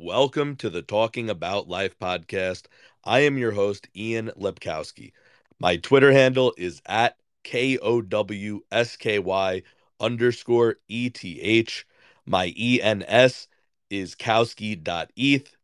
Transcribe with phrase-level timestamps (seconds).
[0.00, 2.66] Welcome to the Talking About Life podcast.
[3.02, 5.10] I am your host, Ian Lepkowski.
[5.58, 9.62] My Twitter handle is at K O W S K Y
[9.98, 11.84] underscore E T H.
[12.24, 13.48] My ENS
[13.90, 15.56] is Kowski.eth,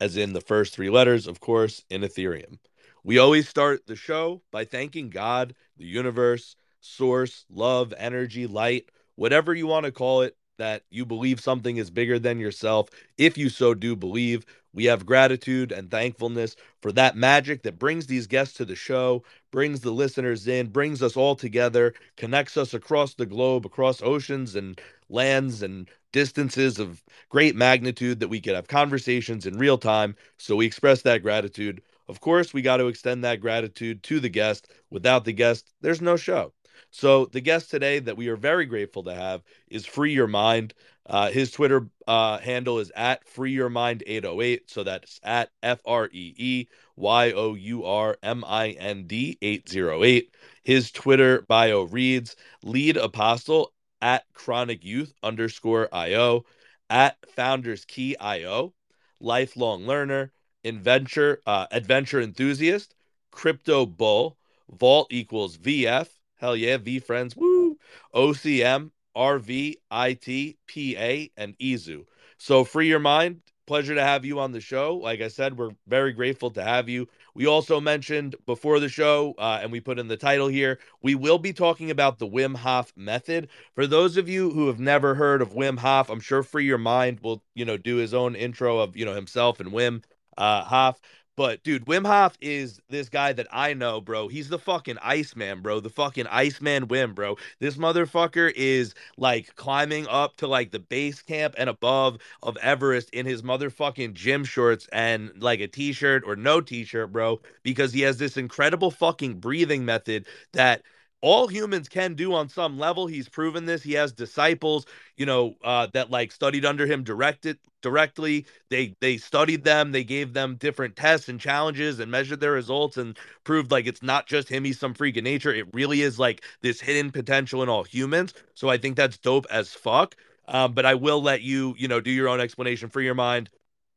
[0.00, 2.58] as in the first three letters, of course, in Ethereum.
[3.04, 9.52] We always start the show by thanking God, the universe, source, love, energy, light, whatever
[9.52, 12.90] you want to call it, that you believe something is bigger than yourself.
[13.16, 14.44] If you so do believe,
[14.74, 19.24] we have gratitude and thankfulness for that magic that brings these guests to the show,
[19.50, 24.54] brings the listeners in, brings us all together, connects us across the globe, across oceans
[24.54, 30.14] and lands and distances of great magnitude that we could have conversations in real time.
[30.36, 31.80] So we express that gratitude.
[32.06, 34.68] Of course, we got to extend that gratitude to the guest.
[34.90, 36.52] Without the guest, there's no show.
[36.90, 40.74] So the guest today that we are very grateful to have is Free Your Mind.
[41.06, 44.70] Uh, his Twitter uh, handle is at Free Your Mind 808.
[44.70, 46.66] So that's at F R E E
[46.96, 50.34] Y O U R M I N D 808.
[50.62, 56.44] His Twitter bio reads Lead Apostle at Chronic Youth underscore IO
[56.88, 58.74] at Founders Key IO,
[59.20, 60.32] lifelong learner,
[60.64, 62.94] adventure uh, adventure enthusiast,
[63.30, 64.36] crypto bull,
[64.70, 66.08] vault equals VF
[66.40, 67.36] Hell yeah, VeeFriends.
[67.36, 67.76] Woo.
[68.14, 72.06] OCM, RV, IT, PA, and EZU.
[72.38, 73.42] So free your mind.
[73.66, 74.96] Pleasure to have you on the show.
[74.96, 77.06] Like I said, we're very grateful to have you.
[77.34, 81.14] We also mentioned before the show, uh, and we put in the title here, we
[81.14, 83.48] will be talking about the Wim Hof method.
[83.74, 86.78] For those of you who have never heard of Wim Hof, I'm sure Free Your
[86.78, 90.02] Mind will, you know, do his own intro of, you know, himself and Wim
[90.36, 91.00] uh, Hof.
[91.40, 94.28] But dude, Wim Hof is this guy that I know, bro.
[94.28, 95.80] He's the fucking Iceman, bro.
[95.80, 97.38] The fucking Iceman Wim, bro.
[97.60, 103.08] This motherfucker is like climbing up to like the base camp and above of Everest
[103.14, 108.02] in his motherfucking gym shorts and like a t-shirt or no t-shirt, bro, because he
[108.02, 110.82] has this incredible fucking breathing method that
[111.22, 113.06] all humans can do on some level.
[113.06, 113.82] He's proven this.
[113.82, 114.86] He has disciples,
[115.16, 118.46] you know, uh, that like studied under him directed directly.
[118.70, 119.92] They they studied them.
[119.92, 124.02] They gave them different tests and challenges and measured their results and proved like it's
[124.02, 124.64] not just him.
[124.64, 125.52] He's some freak of nature.
[125.54, 128.34] It really is like this hidden potential in all humans.
[128.54, 130.16] So I think that's dope as fuck.
[130.48, 133.50] Um, but I will let you, you know, do your own explanation for your mind.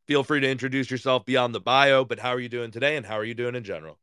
[0.08, 2.06] Feel free to introduce yourself beyond the bio.
[2.06, 3.98] But how are you doing today, and how are you doing in general?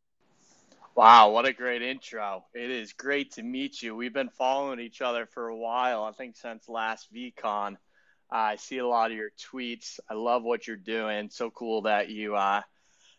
[1.01, 2.45] Wow, what a great intro.
[2.53, 3.97] It is great to meet you.
[3.97, 7.73] We've been following each other for a while, I think since last VeeCon.
[8.31, 9.99] Uh, I see a lot of your tweets.
[10.11, 11.31] I love what you're doing.
[11.31, 12.61] So cool that you uh,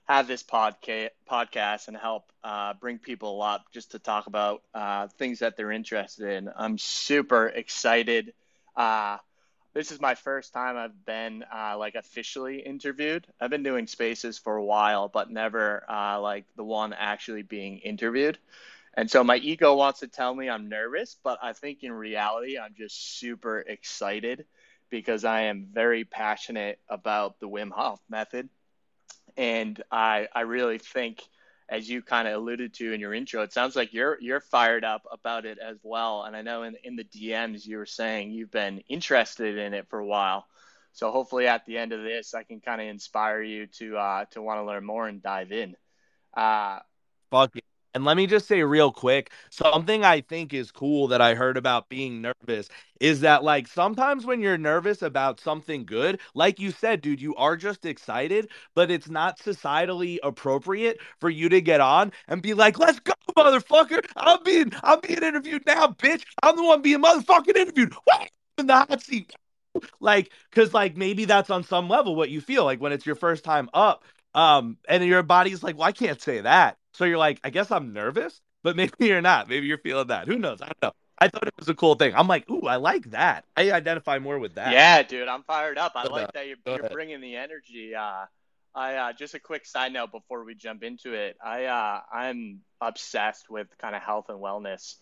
[0.07, 5.07] have this podca- podcast and help uh, bring people up just to talk about uh,
[5.17, 6.51] things that they're interested in.
[6.55, 8.31] I'm super excited
[8.75, 9.17] uh,
[9.73, 13.25] this is my first time I've been uh, like officially interviewed.
[13.39, 17.77] I've been doing spaces for a while, but never uh, like the one actually being
[17.79, 18.37] interviewed.
[18.93, 22.57] And so my ego wants to tell me I'm nervous, but I think in reality,
[22.57, 24.45] I'm just super excited
[24.89, 28.49] because I am very passionate about the Wim Hof method.
[29.37, 31.23] And I, I really think
[31.71, 34.83] as you kind of alluded to in your intro, it sounds like you're you're fired
[34.83, 36.23] up about it as well.
[36.23, 39.87] And I know in in the DMs you were saying you've been interested in it
[39.89, 40.45] for a while.
[40.91, 44.25] So hopefully at the end of this, I can kind of inspire you to uh,
[44.31, 45.77] to want to learn more and dive in.
[46.35, 46.79] Uh,
[47.31, 47.55] Fuck
[47.93, 51.57] and let me just say real quick something I think is cool that I heard
[51.57, 52.69] about being nervous
[52.99, 57.35] is that, like, sometimes when you're nervous about something good, like you said, dude, you
[57.35, 62.53] are just excited, but it's not societally appropriate for you to get on and be
[62.53, 64.05] like, let's go, motherfucker.
[64.15, 66.23] I'm being, I'm being interviewed now, bitch.
[66.43, 67.93] I'm the one being motherfucking interviewed.
[68.03, 68.29] What?
[68.57, 69.33] In the hot seat.
[69.99, 73.15] Like, cause like maybe that's on some level what you feel like when it's your
[73.15, 74.03] first time up.
[74.33, 76.77] Um, and your body's like, well, I can't say that.
[76.93, 79.49] So you're like, I guess I'm nervous, but maybe you're not.
[79.49, 80.27] Maybe you're feeling that.
[80.27, 80.61] Who knows?
[80.61, 80.91] I don't know.
[81.17, 82.15] I thought it was a cool thing.
[82.15, 83.45] I'm like, ooh, I like that.
[83.55, 84.73] I identify more with that.
[84.73, 85.91] Yeah, dude, I'm fired up.
[85.95, 87.93] I like that you're, you're bringing the energy.
[87.93, 88.25] Uh,
[88.73, 91.37] I uh, just a quick side note before we jump into it.
[91.43, 94.95] I uh, I'm obsessed with kind of health and wellness,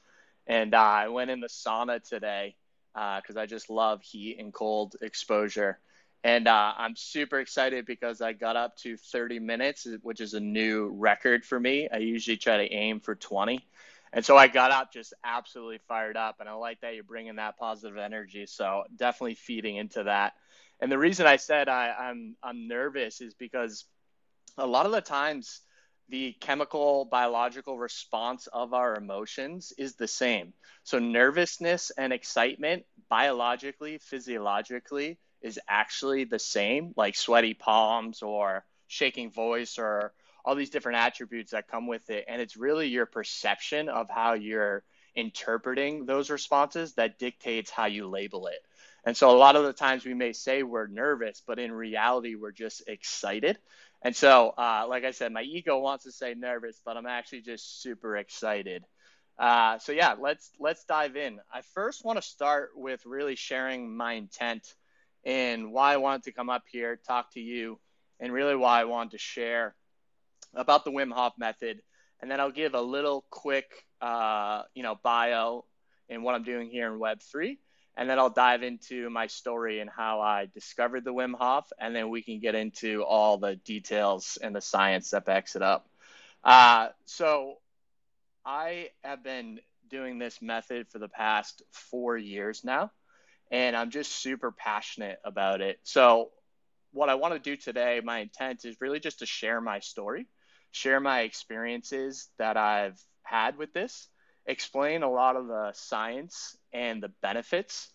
[0.46, 2.56] and uh, I went in the sauna today
[2.94, 5.80] because uh, I just love heat and cold exposure.
[6.24, 10.40] And uh, I'm super excited because I got up to 30 minutes, which is a
[10.40, 11.88] new record for me.
[11.92, 13.66] I usually try to aim for 20.
[14.12, 16.38] And so I got up just absolutely fired up.
[16.40, 18.46] And I like that you're bringing that positive energy.
[18.48, 20.34] So definitely feeding into that.
[20.82, 23.86] And the reason I said I, I'm, I'm nervous is because
[24.58, 25.62] a lot of the times
[26.10, 30.54] the chemical biological response of our emotions is the same.
[30.84, 39.32] So nervousness and excitement biologically, physiologically, is actually the same, like sweaty palms or shaking
[39.32, 40.14] voice or
[40.44, 42.26] all these different attributes that come with it.
[42.28, 44.84] And it's really your perception of how you're
[45.16, 48.60] interpreting those responses that dictates how you label it.
[49.06, 52.36] And so a lot of the times we may say we're nervous, but in reality,
[52.36, 53.58] we're just excited.
[54.02, 57.42] And so, uh, like I said, my ego wants to say nervous, but I'm actually
[57.42, 58.86] just super excited.
[59.38, 61.40] Uh, so yeah, let's let's dive in.
[61.54, 64.74] I first want to start with really sharing my intent
[65.24, 67.80] and why I wanted to come up here, talk to you,
[68.20, 69.76] and really why I wanted to share
[70.54, 71.82] about the Wim Hof method.
[72.22, 75.66] And then I'll give a little quick, uh, you know, bio
[76.10, 77.58] and what I'm doing here in Web3.
[77.96, 81.70] And then I'll dive into my story and how I discovered the Wim Hof.
[81.80, 85.62] And then we can get into all the details and the science that backs it
[85.62, 85.90] up.
[86.44, 87.56] Uh, so
[88.46, 92.92] I have been doing this method for the past four years now.
[93.52, 95.80] And I'm just super passionate about it.
[95.84, 96.30] So,
[96.92, 100.28] what I want to do today, my intent is really just to share my story,
[100.72, 104.08] share my experiences that I've had with this,
[104.46, 107.90] explain a lot of the science and the benefits.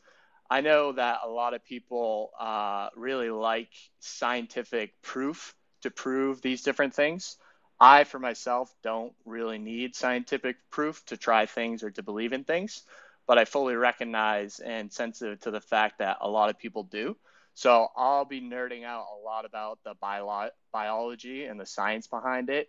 [0.48, 6.62] I know that a lot of people uh, really like scientific proof to prove these
[6.62, 7.36] different things.
[7.80, 12.44] I, for myself, don't really need scientific proof to try things or to believe in
[12.44, 12.84] things,
[13.26, 17.16] but I fully recognize and sensitive to the fact that a lot of people do.
[17.54, 22.50] So I'll be nerding out a lot about the bio- biology and the science behind
[22.50, 22.68] it.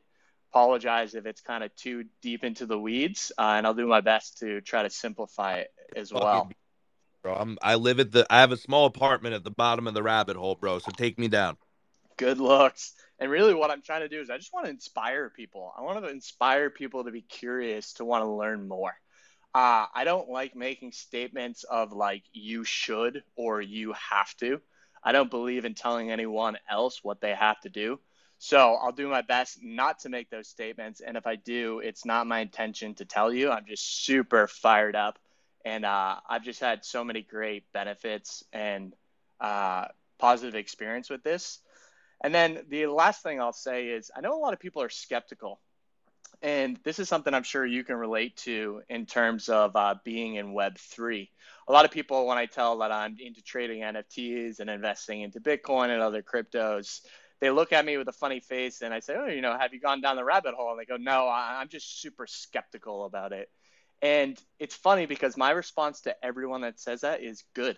[0.51, 4.01] Apologize if it's kind of too deep into the weeds, uh, and I'll do my
[4.01, 6.49] best to try to simplify it as well.
[7.23, 8.25] Bro, I'm, I live at the.
[8.29, 10.77] I have a small apartment at the bottom of the rabbit hole, bro.
[10.79, 11.57] So take me down.
[12.17, 12.93] Good looks.
[13.19, 15.73] And really, what I'm trying to do is I just want to inspire people.
[15.77, 18.93] I want to inspire people to be curious, to want to learn more.
[19.55, 24.61] Uh, I don't like making statements of like you should or you have to.
[25.01, 28.01] I don't believe in telling anyone else what they have to do.
[28.37, 30.99] So I'll do my best not to make those statements.
[30.99, 33.49] And if I do, it's not my intention to tell you.
[33.49, 35.19] I'm just super fired up.
[35.63, 38.93] And uh, I've just had so many great benefits and
[39.39, 39.85] uh,
[40.19, 41.61] positive experience with this.
[42.21, 44.89] And then the last thing I'll say is I know a lot of people are
[44.89, 45.61] skeptical.
[46.41, 50.35] And this is something I'm sure you can relate to in terms of uh, being
[50.35, 51.27] in Web3
[51.67, 55.39] a lot of people, when I tell that I'm into trading NFTs and investing into
[55.39, 57.01] Bitcoin and other cryptos,
[57.39, 59.73] they look at me with a funny face and I say, Oh, you know, have
[59.73, 60.71] you gone down the rabbit hole?
[60.71, 63.49] And they go, No, I'm just super skeptical about it.
[64.01, 67.77] And it's funny because my response to everyone that says that is good.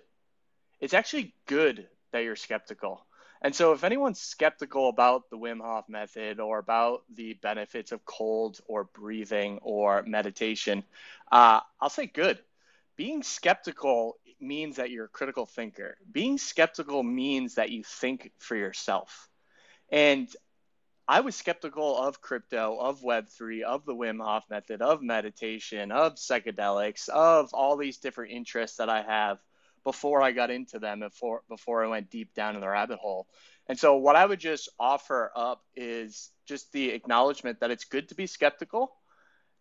[0.79, 3.05] It's actually good that you're skeptical.
[3.41, 8.05] And so, if anyone's skeptical about the Wim Hof method or about the benefits of
[8.05, 10.83] cold or breathing or meditation,
[11.31, 12.39] uh, I'll say good
[12.97, 15.97] being skeptical means that you're a critical thinker.
[16.11, 19.29] Being skeptical means that you think for yourself.
[19.89, 20.27] And
[21.07, 26.15] I was skeptical of crypto, of Web3, of the Wim Hof method, of meditation, of
[26.15, 29.37] psychedelics, of all these different interests that I have
[29.87, 33.27] before I got into them, before, before I went deep down in the rabbit hole.
[33.69, 38.09] And so, what I would just offer up is just the acknowledgement that it's good
[38.09, 38.91] to be skeptical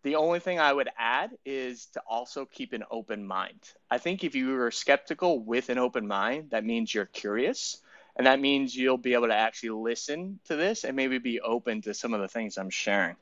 [0.06, 3.58] the only thing I would add is to also keep an open mind.
[3.90, 7.82] I think if you are skeptical with an open mind, that means you're curious.
[8.14, 11.82] And that means you'll be able to actually listen to this and maybe be open
[11.82, 13.16] to some of the things I'm sharing.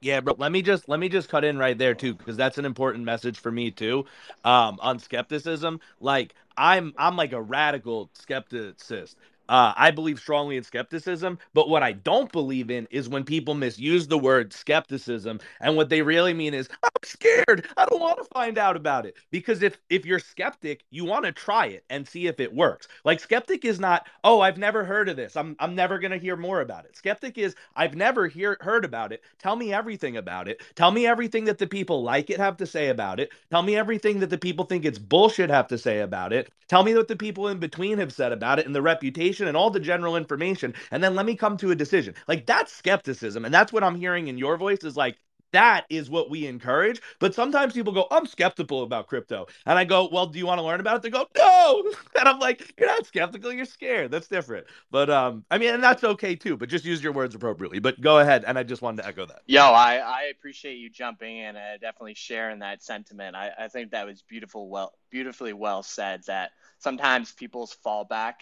[0.00, 0.34] Yeah, bro.
[0.38, 3.04] Let me just let me just cut in right there too, because that's an important
[3.04, 4.04] message for me too.
[4.44, 9.16] Um, on skepticism, like I'm I'm like a radical skepticist.
[9.48, 13.54] Uh, I believe strongly in skepticism, but what I don't believe in is when people
[13.54, 17.66] misuse the word skepticism, and what they really mean is I'm scared.
[17.76, 21.24] I don't want to find out about it because if if you're skeptic, you want
[21.24, 22.88] to try it and see if it works.
[23.04, 25.36] Like skeptic is not, oh, I've never heard of this.
[25.36, 26.96] I'm I'm never gonna hear more about it.
[26.96, 29.22] Skeptic is, I've never hear heard about it.
[29.38, 30.62] Tell me everything about it.
[30.74, 33.30] Tell me everything that the people like it have to say about it.
[33.50, 36.50] Tell me everything that the people think it's bullshit have to say about it.
[36.68, 39.56] Tell me what the people in between have said about it and the reputation and
[39.56, 42.14] all the general information, and then let me come to a decision.
[42.26, 43.44] Like that's skepticism.
[43.44, 45.16] And that's what I'm hearing in your voice is like,
[45.52, 47.00] that is what we encourage.
[47.18, 49.46] But sometimes people go, I'm skeptical about crypto.
[49.66, 51.02] And I go, Well, do you want to learn about it?
[51.02, 51.92] They go, No.
[52.18, 54.10] And I'm like, You're not skeptical, you're scared.
[54.10, 54.66] That's different.
[54.90, 57.78] But um, I mean, and that's okay too, but just use your words appropriately.
[57.78, 58.44] But go ahead.
[58.46, 59.40] And I just wanted to echo that.
[59.46, 63.36] Yo, I, I appreciate you jumping in and definitely sharing that sentiment.
[63.36, 68.34] I, I think that was beautiful, well beautifully well said that sometimes people's fallback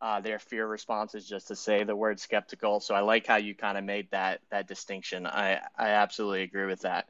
[0.00, 2.80] uh, their fear response is just to say the word skeptical.
[2.80, 5.26] So I like how you kind of made that that distinction.
[5.26, 7.08] I I absolutely agree with that.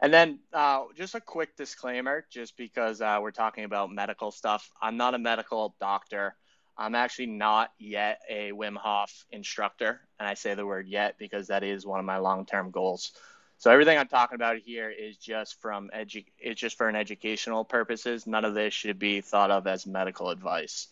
[0.00, 4.70] And then uh, just a quick disclaimer, just because uh, we're talking about medical stuff.
[4.80, 6.36] I'm not a medical doctor.
[6.76, 11.48] I'm actually not yet a Wim Hof instructor, and I say the word yet because
[11.48, 13.12] that is one of my long-term goals.
[13.56, 17.64] So everything I'm talking about here is just from edu- it's just for an educational
[17.64, 18.28] purposes.
[18.28, 20.86] None of this should be thought of as medical advice.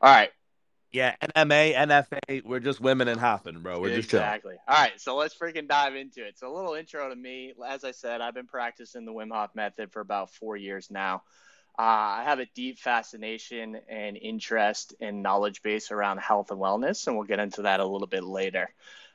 [0.00, 0.30] All right.
[0.92, 3.80] Yeah, NMA, NFA, we're just women and hopping, bro.
[3.80, 4.56] We're just exactly.
[4.68, 6.38] All right, so let's freaking dive into it.
[6.38, 7.54] So a little intro to me.
[7.66, 11.22] As I said, I've been practicing the Wim Hof method for about four years now.
[11.78, 11.82] Uh,
[12.20, 17.16] I have a deep fascination and interest and knowledge base around health and wellness, and
[17.16, 18.68] we'll get into that a little bit later.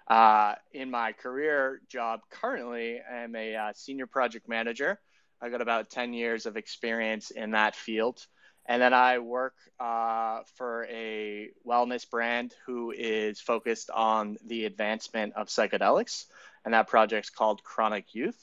[0.07, 4.99] Uh, in my career job currently, I'm a uh, senior project manager.
[5.39, 8.25] I've got about 10 years of experience in that field.
[8.67, 15.33] And then I work uh, for a wellness brand who is focused on the advancement
[15.35, 16.25] of psychedelics.
[16.65, 18.37] And that project's called Chronic Youth.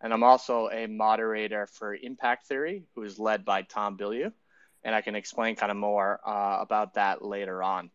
[0.00, 4.32] And I'm also a moderator for Impact Theory, who is led by Tom Bilyeu.
[4.82, 7.90] And I can explain kind of more uh, about that later on.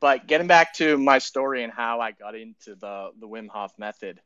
[0.00, 3.72] But getting back to my story and how I got into the, the Wim Hof
[3.78, 4.20] method.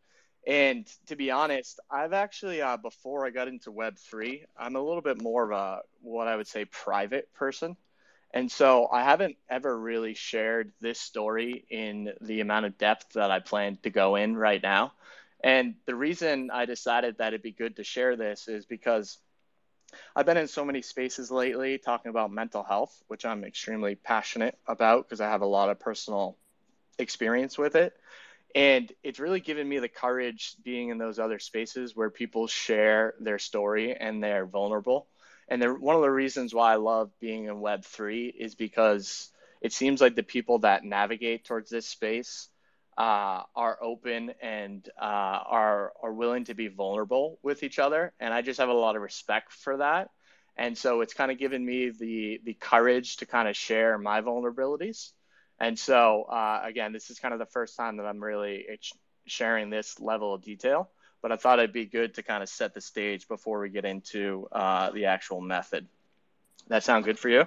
[0.46, 5.02] And to be honest, I've actually, uh, before I got into Web3, I'm a little
[5.02, 7.76] bit more of a, what I would say, private person.
[8.32, 13.30] And so I haven't ever really shared this story in the amount of depth that
[13.30, 14.92] I plan to go in right now.
[15.42, 19.18] And the reason I decided that it'd be good to share this is because
[20.14, 24.58] I've been in so many spaces lately talking about mental health, which I'm extremely passionate
[24.66, 26.36] about because I have a lot of personal
[26.98, 27.94] experience with it.
[28.54, 33.14] And it's really given me the courage being in those other spaces where people share
[33.20, 35.06] their story and they're vulnerable.
[35.48, 39.72] And they're, one of the reasons why I love being in Web3 is because it
[39.72, 42.48] seems like the people that navigate towards this space
[42.96, 48.34] uh, are open and uh, are are willing to be vulnerable with each other, and
[48.34, 50.10] I just have a lot of respect for that.
[50.56, 54.20] And so it's kind of given me the the courage to kind of share my
[54.20, 55.12] vulnerabilities.
[55.60, 58.66] And so uh, again, this is kind of the first time that I'm really
[59.26, 60.90] sharing this level of detail.
[61.20, 63.84] But I thought it'd be good to kind of set the stage before we get
[63.84, 65.88] into uh, the actual method.
[66.68, 67.46] That sound good for you?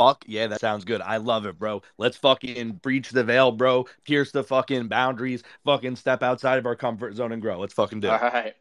[0.00, 1.02] fuck yeah, that sounds good.
[1.02, 1.82] I love it, bro.
[1.98, 3.86] Let's fucking breach the veil, bro.
[4.04, 5.42] Pierce the fucking boundaries.
[5.64, 7.58] Fucking step outside of our comfort zone and grow.
[7.58, 8.12] Let's fucking do it.
[8.12, 8.54] All right.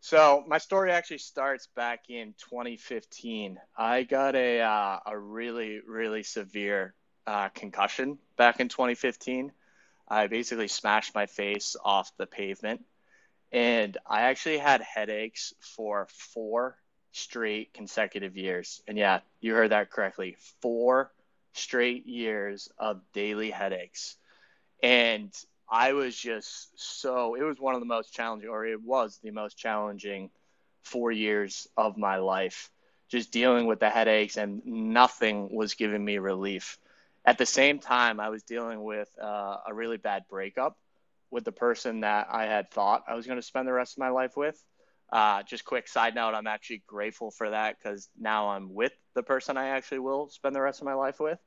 [0.00, 3.58] So my story actually starts back in 2015.
[3.76, 6.94] I got a uh, a really really severe
[7.26, 9.52] uh, concussion back in 2015.
[10.08, 12.84] I basically smashed my face off the pavement,
[13.52, 16.76] and I actually had headaches for four
[17.12, 18.82] straight consecutive years.
[18.88, 20.36] And yeah, you heard that correctly.
[20.60, 21.12] Four
[21.52, 24.16] straight years of daily headaches.
[24.82, 25.32] And
[25.70, 29.30] I was just so, it was one of the most challenging, or it was the
[29.30, 30.30] most challenging
[30.82, 32.70] four years of my life,
[33.08, 36.78] just dealing with the headaches, and nothing was giving me relief.
[37.30, 40.76] At the same time, I was dealing with uh, a really bad breakup
[41.30, 43.98] with the person that I had thought I was going to spend the rest of
[43.98, 44.60] my life with.
[45.12, 49.22] Uh, just quick side note, I'm actually grateful for that because now I'm with the
[49.22, 51.38] person I actually will spend the rest of my life with.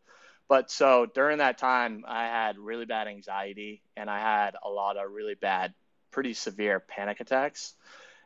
[0.47, 4.95] But so during that time, I had really bad anxiety and I had a lot
[4.95, 5.73] of really bad,
[6.11, 7.73] pretty severe panic attacks.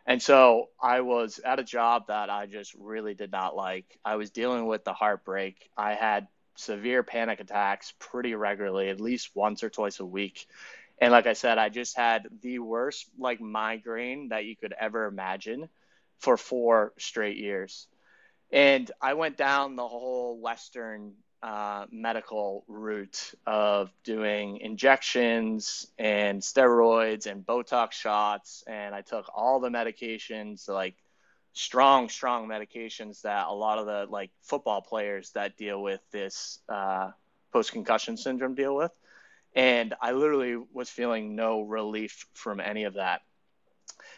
[0.05, 3.97] And so I was at a job that I just really did not like.
[4.05, 5.71] I was dealing with the heartbreak.
[5.75, 10.47] I had severe panic attacks pretty regularly, at least once or twice a week.
[10.99, 15.05] And like I said, I just had the worst like migraine that you could ever
[15.05, 15.69] imagine
[16.19, 17.87] for four straight years.
[18.51, 27.27] And I went down the whole Western uh, medical route of doing injections and steroids
[27.27, 28.63] and Botox shots.
[28.65, 30.95] And I took all the medications, like
[31.57, 36.59] strong, strong medications that a lot of the like football players that deal with this
[36.69, 37.11] uh,
[37.51, 38.91] post concussion syndrome deal with.
[39.55, 43.21] And I literally was feeling no relief from any of that.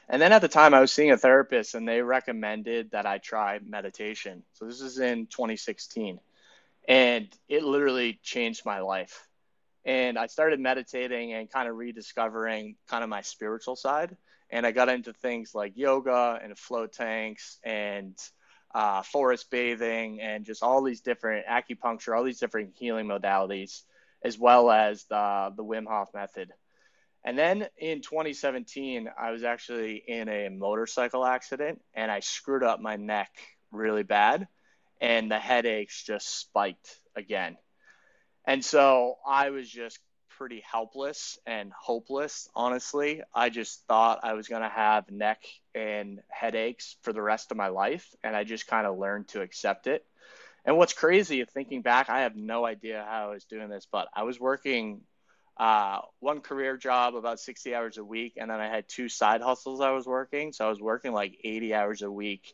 [0.09, 3.19] And then at the time, I was seeing a therapist, and they recommended that I
[3.19, 4.43] try meditation.
[4.53, 6.19] So this is in 2016.
[6.87, 9.27] And it literally changed my life.
[9.85, 14.17] And I started meditating and kind of rediscovering kind of my spiritual side.
[14.49, 18.17] And I got into things like yoga and float tanks and
[18.73, 23.83] uh, forest bathing and just all these different acupuncture, all these different healing modalities
[24.23, 26.51] as well as the, the Wim Hof method.
[27.23, 32.79] And then in 2017, I was actually in a motorcycle accident and I screwed up
[32.79, 33.31] my neck
[33.71, 34.47] really bad,
[34.99, 37.57] and the headaches just spiked again.
[38.45, 39.99] And so I was just
[40.39, 43.21] pretty helpless and hopeless, honestly.
[43.35, 45.43] I just thought I was going to have neck
[45.75, 48.15] and headaches for the rest of my life.
[48.23, 50.05] And I just kind of learned to accept it.
[50.63, 54.07] And what's crazy, thinking back, I have no idea how I was doing this, but
[54.15, 55.01] I was working
[55.57, 58.35] uh, one career job about 60 hours a week.
[58.37, 60.53] And then I had two side hustles I was working.
[60.53, 62.53] So I was working like 80 hours a week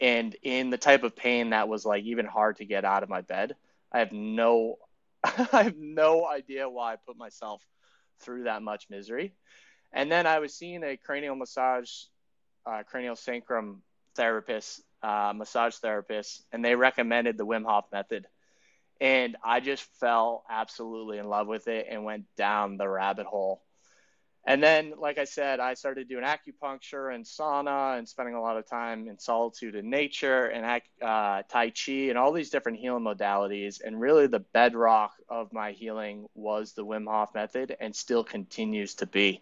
[0.00, 3.08] and in the type of pain that was like even hard to get out of
[3.08, 3.56] my bed.
[3.92, 4.78] I have no
[5.52, 7.62] I have no idea why I put myself
[8.20, 9.34] through that much misery.
[9.92, 11.90] And then I was seeing a cranial massage,
[12.64, 13.82] uh, cranial sacrum
[14.14, 18.26] therapist, uh, massage therapist, and they recommended the Wim Hof method.
[19.00, 23.62] And I just fell absolutely in love with it and went down the rabbit hole
[24.50, 28.56] and then, like I said, I started doing acupuncture and sauna and spending a lot
[28.56, 33.04] of time in solitude and nature and uh, Tai Chi and all these different healing
[33.04, 33.80] modalities.
[33.80, 38.96] And really, the bedrock of my healing was the Wim Hof method and still continues
[38.96, 39.40] to be.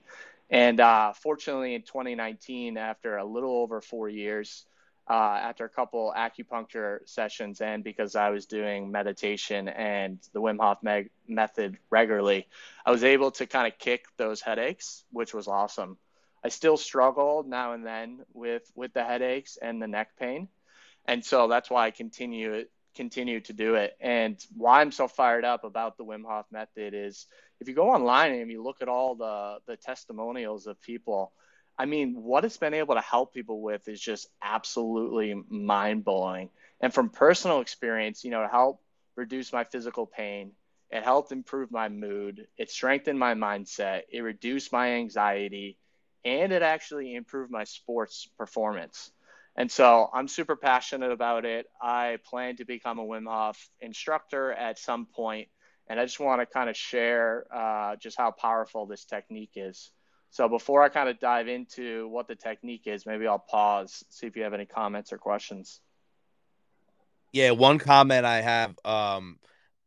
[0.50, 4.66] And uh, fortunately, in 2019, after a little over four years,
[5.08, 5.12] uh,
[5.42, 10.82] after a couple acupuncture sessions and because I was doing meditation and the Wim Hof
[10.82, 12.46] me- method regularly,
[12.84, 15.96] I was able to kind of kick those headaches, which was awesome.
[16.44, 20.48] I still struggle now and then with with the headaches and the neck pain,
[21.06, 23.96] and so that's why I continue continue to do it.
[24.00, 27.26] And why I'm so fired up about the Wim Hof method is
[27.60, 31.32] if you go online and you look at all the the testimonials of people
[31.78, 36.50] I mean, what it's been able to help people with is just absolutely mind blowing.
[36.80, 38.82] And from personal experience, you know, to help
[39.16, 40.52] reduce my physical pain,
[40.90, 45.76] it helped improve my mood, it strengthened my mindset, it reduced my anxiety,
[46.24, 49.12] and it actually improved my sports performance.
[49.54, 51.66] And so I'm super passionate about it.
[51.80, 55.48] I plan to become a Wim Hof instructor at some point,
[55.88, 59.90] and I just want to kind of share uh, just how powerful this technique is.
[60.30, 64.26] So before I kind of dive into what the technique is, maybe I'll pause, see
[64.26, 65.80] if you have any comments or questions.
[67.32, 69.38] Yeah, one comment I have, um,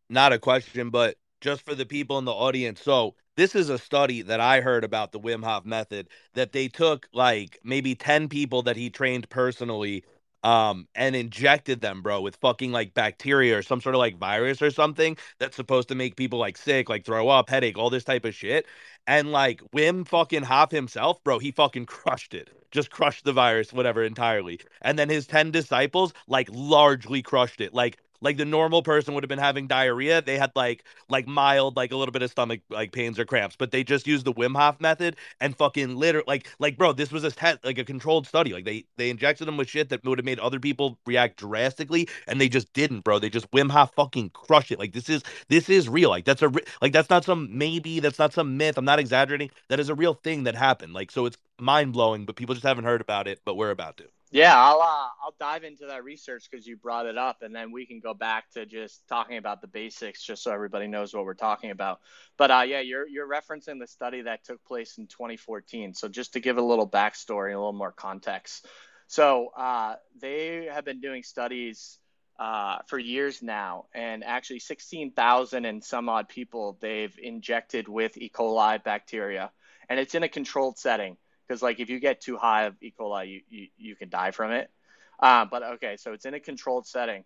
[0.10, 2.82] not a question, but just for the people in the audience.
[2.82, 6.68] So this is a study that I heard about the Wim Hof method that they
[6.68, 10.04] took like maybe 10 people that he trained personally
[10.44, 14.62] um and injected them bro with fucking like bacteria or some sort of like virus
[14.62, 18.04] or something that's supposed to make people like sick like throw up headache all this
[18.04, 18.66] type of shit
[19.08, 22.50] and like Wim fucking Hof himself, bro, he fucking crushed it.
[22.72, 24.60] Just crushed the virus, whatever, entirely.
[24.82, 27.74] And then his 10 disciples, like, largely crushed it.
[27.74, 30.22] Like, like the normal person would have been having diarrhea.
[30.22, 33.56] They had like like mild, like a little bit of stomach like pains or cramps,
[33.56, 37.12] but they just used the Wim Hof method and fucking literally like like bro, this
[37.12, 38.54] was a test like a controlled study.
[38.54, 42.08] Like they they injected them with shit that would have made other people react drastically,
[42.28, 43.20] and they just didn't, bro.
[43.20, 44.80] They just Wim Hof fucking crushed it.
[44.80, 46.10] Like this is this is real.
[46.10, 48.78] Like that's a like that's not some maybe that's not some myth.
[48.78, 49.50] I'm not exaggerating.
[49.70, 50.94] That is a real thing that happened.
[50.94, 53.42] Like so, it's mind blowing, but people just haven't heard about it.
[53.46, 54.06] But we're about to.
[54.32, 57.72] Yeah, I'll uh, I'll dive into that research because you brought it up, and then
[57.72, 61.26] we can go back to just talking about the basics, just so everybody knows what
[61.26, 62.00] we're talking about.
[62.38, 65.94] But uh, yeah, you're you're referencing the study that took place in 2014.
[65.94, 68.68] So just to give a little backstory, a little more context.
[69.08, 72.00] So uh, they have been doing studies
[72.40, 78.32] uh, for years now, and actually 16,000 and some odd people they've injected with E.
[78.34, 79.52] coli bacteria,
[79.90, 81.18] and it's in a controlled setting
[81.52, 82.94] because like if you get too high of E.
[82.98, 84.72] coli, you you, you can die from it.
[85.20, 87.26] Uh, but okay, so it's in a controlled setting,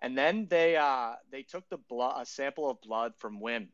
[0.00, 3.68] and then they uh, they took the blood a sample of blood from Wim,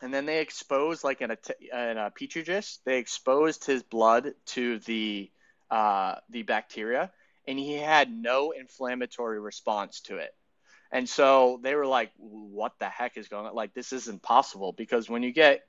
[0.00, 3.82] and then they exposed like in a t- in a petri dish, they exposed his
[3.82, 5.28] blood to the
[5.68, 7.10] uh, the bacteria,
[7.48, 10.32] and he had no inflammatory response to it.
[10.92, 13.54] And so they were like, "What the heck is going on?
[13.54, 15.62] Like this isn't possible because when you get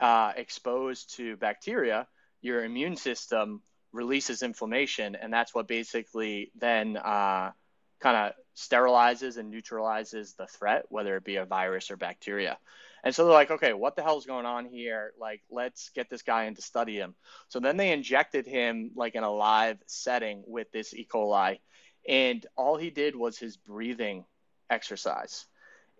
[0.00, 2.08] uh, exposed to bacteria,
[2.42, 7.52] your immune system releases inflammation, and that's what basically then uh,
[8.00, 12.58] kind of sterilizes and neutralizes the threat, whether it be a virus or bacteria.
[13.04, 15.12] And so they're like, okay, what the hell is going on here?
[15.18, 17.14] Like, let's get this guy in to study him.
[17.48, 21.06] So then they injected him like in a live setting with this E.
[21.10, 21.60] coli,
[22.08, 24.24] and all he did was his breathing
[24.68, 25.46] exercise.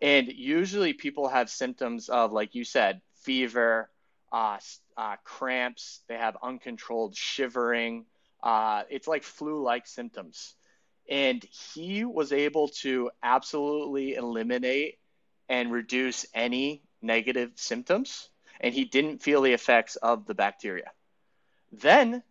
[0.00, 3.88] And usually people have symptoms of, like you said, fever,
[4.32, 4.58] uh,
[4.96, 8.06] uh, cramps, they have uncontrolled shivering.
[8.42, 10.54] Uh, it's like flu like symptoms.
[11.08, 14.98] And he was able to absolutely eliminate
[15.48, 18.28] and reduce any negative symptoms.
[18.60, 20.90] And he didn't feel the effects of the bacteria.
[21.72, 22.22] Then,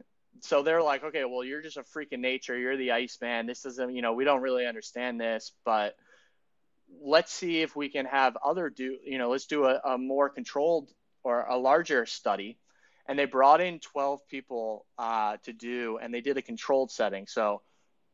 [0.41, 2.58] so they're like, okay, well, you're just a freak of nature.
[2.58, 3.47] You're the Iceman.
[3.47, 5.95] This doesn't, you know, we don't really understand this, but
[7.02, 10.30] let's see if we can have other do, you know, let's do a, a more
[10.30, 10.89] controlled
[11.23, 12.57] or a larger study,
[13.07, 17.27] and they brought in 12 people uh, to do, and they did a controlled setting.
[17.27, 17.62] So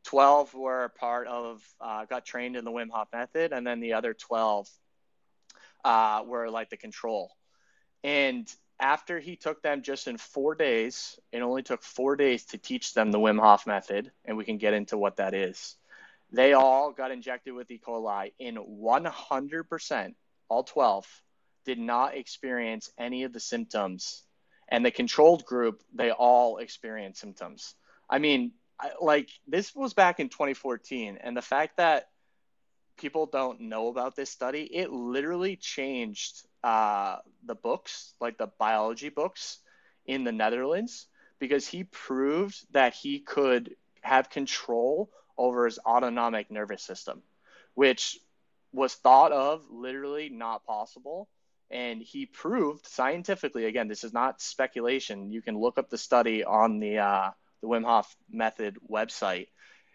[0.04, 3.94] 12 were part of, uh, got trained in the Wim Hof method, and then the
[3.94, 4.68] other 12
[5.84, 7.30] uh, were like the control.
[8.02, 12.58] And after he took them just in four days, it only took four days to
[12.58, 15.76] teach them the Wim Hof method, and we can get into what that is.
[16.30, 17.80] They all got injected with E.
[17.84, 20.14] coli in 100%,
[20.48, 21.22] all 12
[21.68, 24.24] did not experience any of the symptoms.
[24.70, 27.74] And the controlled group, they all experienced symptoms.
[28.08, 31.18] I mean, I, like this was back in 2014.
[31.20, 32.08] And the fact that
[32.96, 39.10] people don't know about this study, it literally changed uh, the books, like the biology
[39.10, 39.58] books
[40.06, 41.06] in the Netherlands,
[41.38, 47.22] because he proved that he could have control over his autonomic nervous system,
[47.74, 48.18] which
[48.72, 51.28] was thought of literally not possible.
[51.70, 55.30] And he proved scientifically, again, this is not speculation.
[55.30, 59.48] You can look up the study on the, uh, the Wim Hof Method website.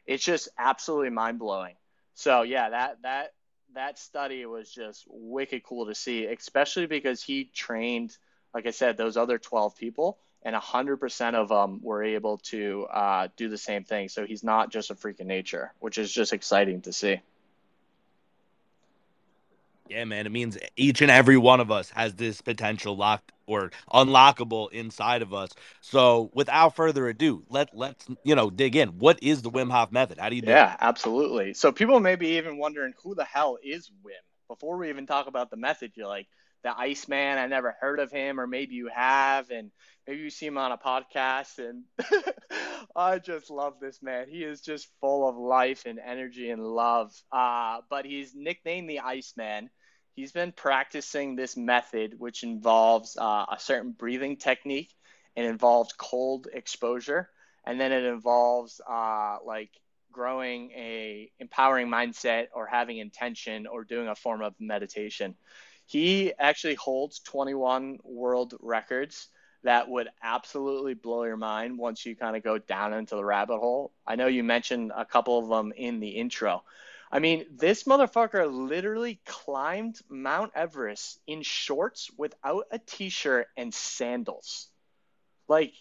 [0.06, 1.76] It's just absolutely mind blowing.
[2.14, 3.34] So yeah, that that
[3.74, 8.16] that study was just wicked cool to see, especially because he trained,
[8.54, 13.28] like I said, those other 12 people, and 100% of them were able to uh,
[13.36, 14.10] do the same thing.
[14.10, 17.20] So he's not just a freak of nature, which is just exciting to see.
[19.90, 20.26] Yeah, man.
[20.26, 25.22] It means each and every one of us has this potential locked or unlockable inside
[25.22, 25.52] of us.
[25.82, 29.00] So, without further ado, let let's you know dig in.
[29.00, 30.20] What is the Wim Hof method?
[30.20, 30.52] How do you do?
[30.52, 30.78] Yeah, it?
[30.82, 31.54] absolutely.
[31.54, 34.12] So people may be even wondering who the hell is Wim.
[34.54, 36.28] Before we even talk about the method, you're like
[36.64, 37.38] the Iceman.
[37.38, 39.72] I never heard of him, or maybe you have, and
[40.08, 41.60] maybe you see him on a podcast.
[41.60, 41.84] And
[42.96, 44.28] I just love this man.
[44.30, 47.12] He is just full of life and energy and love.
[47.32, 49.70] Uh, but he's nicknamed the Iceman
[50.16, 54.94] he's been practicing this method, which involves uh, a certain breathing technique
[55.36, 57.30] and involves cold exposure,
[57.66, 59.72] and then it involves uh, like
[60.14, 65.36] growing a empowering mindset or having intention or doing a form of meditation.
[65.86, 69.28] He actually holds 21 world records
[69.64, 73.60] that would absolutely blow your mind once you kind of go down into the rabbit
[73.60, 73.92] hole.
[74.08, 76.64] I know you mentioned a couple of them in the intro,
[77.14, 83.72] I mean, this motherfucker literally climbed Mount Everest in shorts without a t shirt and
[83.72, 84.68] sandals.
[85.48, 85.76] Like,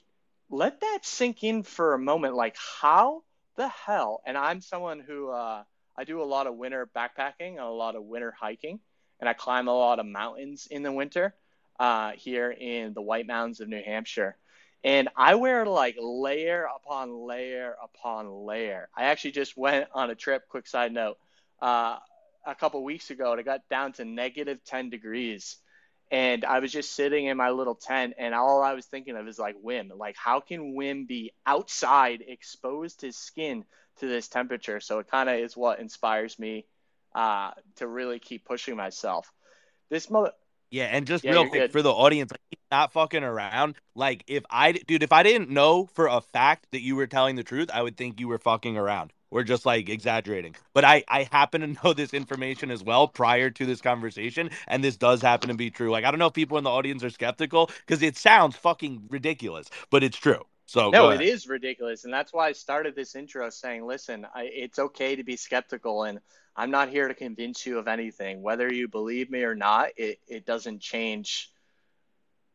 [0.50, 2.34] let that sink in for a moment.
[2.34, 3.22] Like, how
[3.56, 4.22] the hell?
[4.26, 5.64] And I'm someone who, uh,
[5.96, 8.80] I do a lot of winter backpacking and a lot of winter hiking,
[9.20, 11.34] and I climb a lot of mountains in the winter
[11.78, 14.36] uh, here in the White Mountains of New Hampshire.
[14.84, 18.88] And I wear like layer upon layer upon layer.
[18.96, 21.18] I actually just went on a trip, quick side note,
[21.60, 21.98] uh,
[22.44, 25.58] a couple weeks ago and it got down to negative 10 degrees.
[26.12, 29.27] And I was just sitting in my little tent, and all I was thinking of
[29.27, 29.88] is like Wim.
[29.96, 33.64] Like, how can Wim be outside, exposed his skin
[33.98, 34.79] to this temperature?
[34.79, 36.66] So it kind of is what inspires me
[37.14, 39.33] uh, to really keep pushing myself.
[39.88, 40.33] This mother,
[40.70, 41.72] yeah, and just yeah, real quick good.
[41.72, 43.77] for the audience, like, not fucking around.
[43.94, 47.37] Like, if I, dude, if I didn't know for a fact that you were telling
[47.37, 50.54] the truth, I would think you were fucking around or just like exaggerating.
[50.74, 54.84] But I, I happen to know this information as well prior to this conversation, and
[54.84, 55.90] this does happen to be true.
[55.90, 59.04] Like, I don't know if people in the audience are skeptical because it sounds fucking
[59.08, 60.44] ridiculous, but it's true.
[60.66, 64.44] So no, it is ridiculous, and that's why I started this intro saying, "Listen, I,
[64.44, 66.20] it's okay to be skeptical, and
[66.56, 68.42] I'm not here to convince you of anything.
[68.42, 71.50] Whether you believe me or not, it, it doesn't change,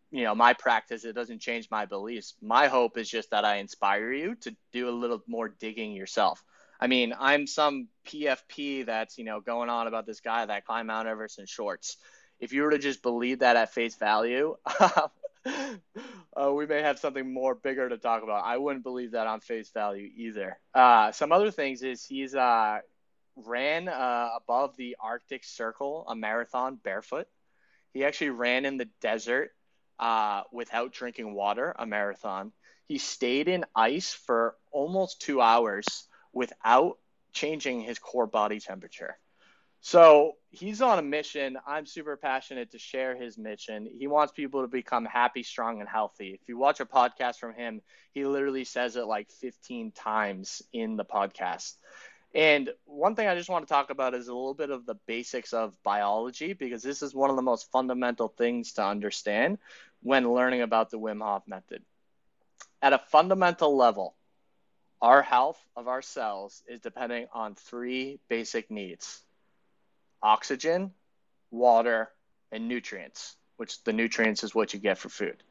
[0.10, 1.04] you know, my practice.
[1.04, 2.34] It doesn't change my beliefs.
[2.42, 6.44] My hope is just that I inspire you to do a little more digging yourself.
[6.80, 10.88] I mean, I'm some PFP that's you know going on about this guy that climbed
[10.88, 11.98] Mount Everest in shorts.
[12.40, 14.56] If you were to just believe that at face value,
[15.46, 18.44] uh, we may have something more bigger to talk about.
[18.46, 20.60] I wouldn't believe that on face value either.
[20.74, 22.80] Uh, some other things is he's uh,
[23.36, 27.28] ran uh, above the Arctic Circle, a marathon barefoot.
[27.94, 29.52] He actually ran in the desert
[30.00, 32.52] uh, without drinking water, a marathon.
[32.86, 36.08] He stayed in ice for almost two hours
[36.38, 37.00] without
[37.34, 39.18] changing his core body temperature.
[39.82, 41.58] So he's on a mission.
[41.66, 43.88] I'm super passionate to share his mission.
[43.92, 46.40] He wants people to become happy, strong, and healthy.
[46.42, 47.82] If you watch a podcast from him,
[48.14, 51.74] he literally says it like 15 times in the podcast.
[52.36, 55.00] And one thing I just want to talk about is a little bit of the
[55.08, 59.58] basics of biology because this is one of the most fundamental things to understand
[60.04, 61.82] when learning about the Wim Hof method.
[62.82, 64.16] At a fundamental level,
[65.02, 69.22] our health of our cells is depending on three basic needs
[70.22, 70.92] oxygen,
[71.52, 72.10] water,
[72.52, 73.36] and nutrients.
[73.58, 75.42] which the nutrients is what you get for food.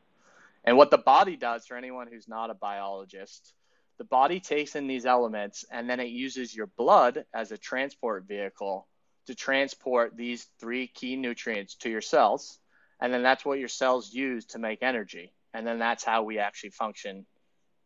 [0.64, 3.52] And what the body does for anyone who's not a biologist,
[3.98, 8.24] the body takes in these elements and then it uses your blood as a transport
[8.28, 8.87] vehicle
[9.26, 12.61] to transport these three key nutrients to your cells.
[13.00, 15.32] And then that's what your cells use to make energy.
[15.52, 17.26] And then that's how we actually function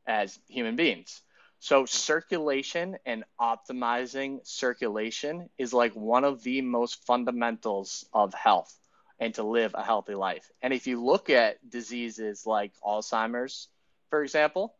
[0.06, 1.22] as human beings.
[1.62, 8.74] So, circulation and optimizing circulation is like one of the most fundamentals of health
[9.18, 10.50] and to live a healthy life.
[10.62, 13.68] And if you look at diseases like Alzheimer's,
[14.08, 14.74] for example,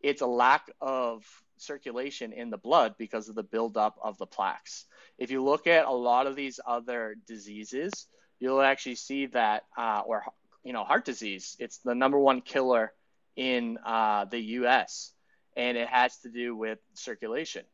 [0.00, 1.24] it's a lack of
[1.56, 4.84] circulation in the blood because of the buildup of the plaques.
[5.16, 8.08] If you look at a lot of these other diseases,
[8.40, 10.22] you'll actually see that, uh, or
[10.62, 12.92] you know, heart disease, it's the number one killer
[13.36, 15.14] in uh, the U.S
[15.56, 17.64] and it has to do with circulation.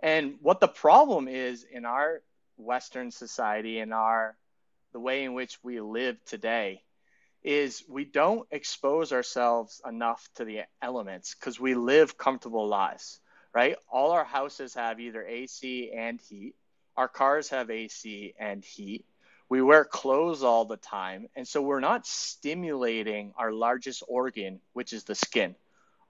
[0.00, 2.22] And what the problem is in our
[2.56, 4.36] Western society, in our
[4.92, 6.82] the way in which we live today,
[7.42, 13.20] is we don't expose ourselves enough to the elements because we live comfortable lives,
[13.54, 13.76] right?
[13.90, 16.54] All our houses have either AC and heat.
[16.96, 19.04] Our cars have AC and heat.
[19.48, 21.28] We wear clothes all the time.
[21.34, 25.54] And so we're not stimulating our largest organ, which is the skin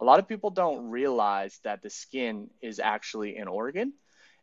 [0.00, 3.92] a lot of people don't realize that the skin is actually an organ.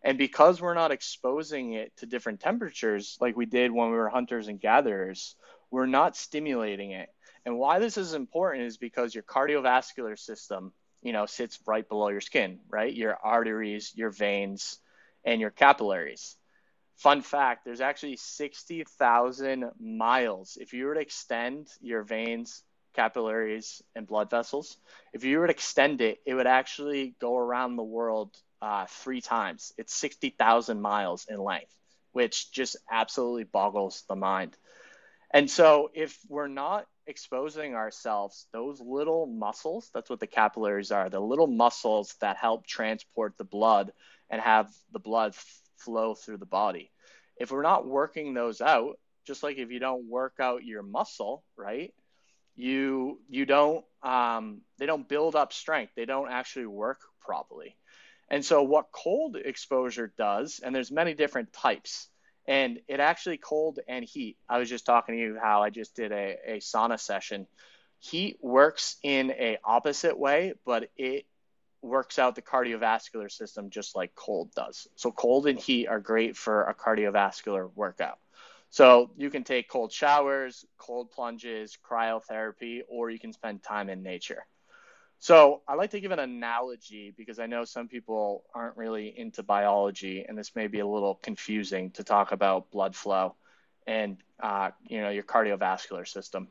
[0.04, 4.10] And because we're not exposing it to different temperatures like we did when we were
[4.10, 5.36] hunters and gatherers,
[5.72, 7.10] we're not stimulating it.
[7.46, 12.10] And why this is important is because your cardiovascular system, you know, sits right below
[12.10, 12.94] your skin, right?
[12.94, 14.80] Your arteries, your veins,
[15.26, 16.38] and your capillaries.
[16.98, 20.58] Fun fact, there's actually 60,000 miles.
[20.60, 22.64] If you were to extend your veins
[22.98, 24.78] capillaries and blood vessels.
[25.14, 29.22] If you were to extend it, it would actually go around the world uh, three
[29.22, 29.74] times.
[29.78, 31.74] It's 60,000 miles in length,
[32.14, 34.58] which just absolutely boggles the mind.
[35.32, 41.10] And so, if we're not exposing ourselves, those little muscles, that's what the capillaries are,
[41.10, 43.94] the little muscles that help transport the blood
[44.30, 46.92] and have the blood f- flow through the body.
[47.38, 51.44] If we're not working those out, just like if you don't work out your muscle,
[51.58, 51.94] right?
[52.58, 55.94] You you don't um, they don't build up strength.
[55.96, 57.78] They don't actually work properly.
[58.30, 62.10] And so what cold exposure does and there's many different types
[62.46, 64.38] and it actually cold and heat.
[64.50, 67.48] I was just talking to you how i just did a, a sauna session.
[68.00, 71.26] Heat works in a opposite way but it
[71.82, 74.88] works out the cardiovascular system just like cold does.
[74.96, 78.18] So cold and heat are great for a cardiovascular workout
[78.70, 84.04] so you can take cold showers, cold plunges, cryotherapy, or you can spend time in
[84.04, 84.46] nature.
[85.20, 89.42] So I like to give an analogy because I know some people aren't really into
[89.42, 93.36] biology, and this may be a little confusing to talk about blood flow
[93.88, 96.50] and uh, you know your cardiovascular system.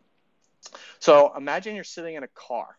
[0.98, 2.76] So imagine you're sitting in a car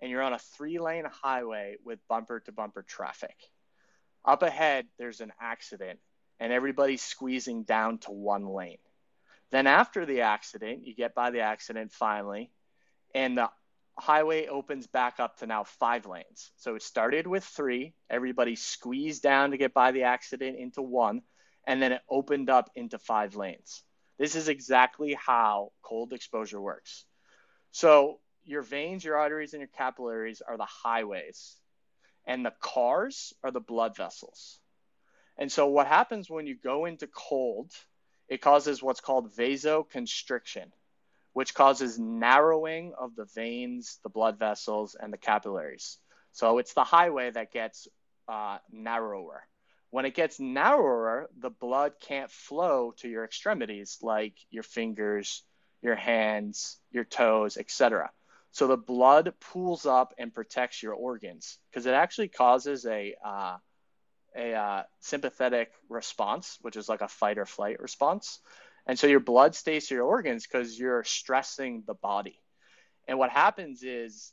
[0.00, 3.36] and you're on a three-lane highway with bumper-to-bumper traffic.
[4.24, 6.00] Up ahead, there's an accident
[6.40, 8.78] and everybody's squeezing down to one lane.
[9.50, 12.50] Then after the accident, you get by the accident finally,
[13.14, 13.50] and the
[13.96, 16.50] highway opens back up to now five lanes.
[16.56, 21.22] So it started with three, everybody squeezed down to get by the accident into one,
[21.66, 23.82] and then it opened up into five lanes.
[24.18, 27.04] This is exactly how cold exposure works.
[27.70, 31.56] So your veins, your arteries, and your capillaries are the highways,
[32.26, 34.60] and the cars are the blood vessels.
[35.36, 37.72] And so what happens when you go into cold,
[38.28, 40.70] it causes what's called vasoconstriction,
[41.32, 45.98] which causes narrowing of the veins, the blood vessels, and the capillaries.
[46.32, 47.88] So it's the highway that gets
[48.28, 49.46] uh, narrower.
[49.90, 55.44] When it gets narrower, the blood can't flow to your extremities like your fingers,
[55.82, 58.10] your hands, your toes, etc.
[58.50, 63.58] So the blood pools up and protects your organs because it actually causes a uh,
[64.36, 68.40] a uh, sympathetic response, which is like a fight or flight response.
[68.86, 72.38] And so your blood stays to your organs because you're stressing the body.
[73.08, 74.32] And what happens is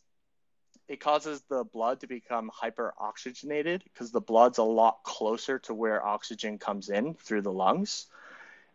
[0.88, 6.06] it causes the blood to become hyperoxygenated because the blood's a lot closer to where
[6.06, 8.08] oxygen comes in through the lungs.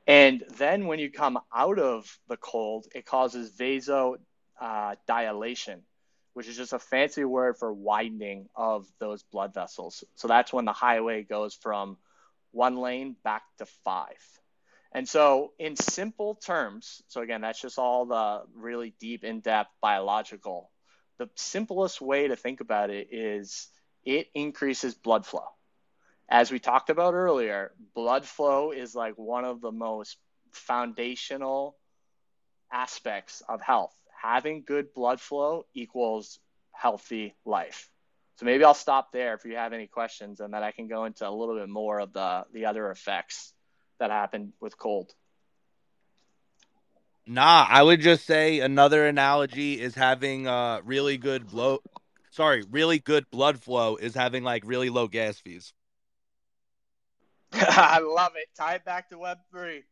[0.07, 4.19] And then when you come out of the cold, it causes vasodilation,
[4.61, 4.95] uh,
[6.37, 10.05] which is just a fancy word for widening of those blood vessels.
[10.17, 11.97] So that's when the highway goes from
[12.51, 14.21] one lane back to five.
[14.93, 19.71] And so, in simple terms, so again, that's just all the really deep, in depth
[19.81, 20.71] biological.
[21.17, 23.69] The simplest way to think about it is
[24.05, 25.47] it increases blood flow.
[26.29, 30.19] As we talked about earlier, blood flow is like one of the most
[30.53, 31.79] foundational
[32.71, 33.97] aspects of health.
[34.21, 36.39] Having good blood flow equals
[36.73, 37.91] healthy life.
[38.37, 41.05] So maybe I'll stop there if you have any questions, and then I can go
[41.05, 43.53] into a little bit more of the the other effects
[43.99, 45.13] that happen with cold.
[47.27, 51.81] Nah, I would just say another analogy is having uh really good blow
[52.31, 55.73] sorry, really good blood flow is having like really low gas fees.
[57.53, 58.49] I love it.
[58.57, 59.85] Tie it back to Web three.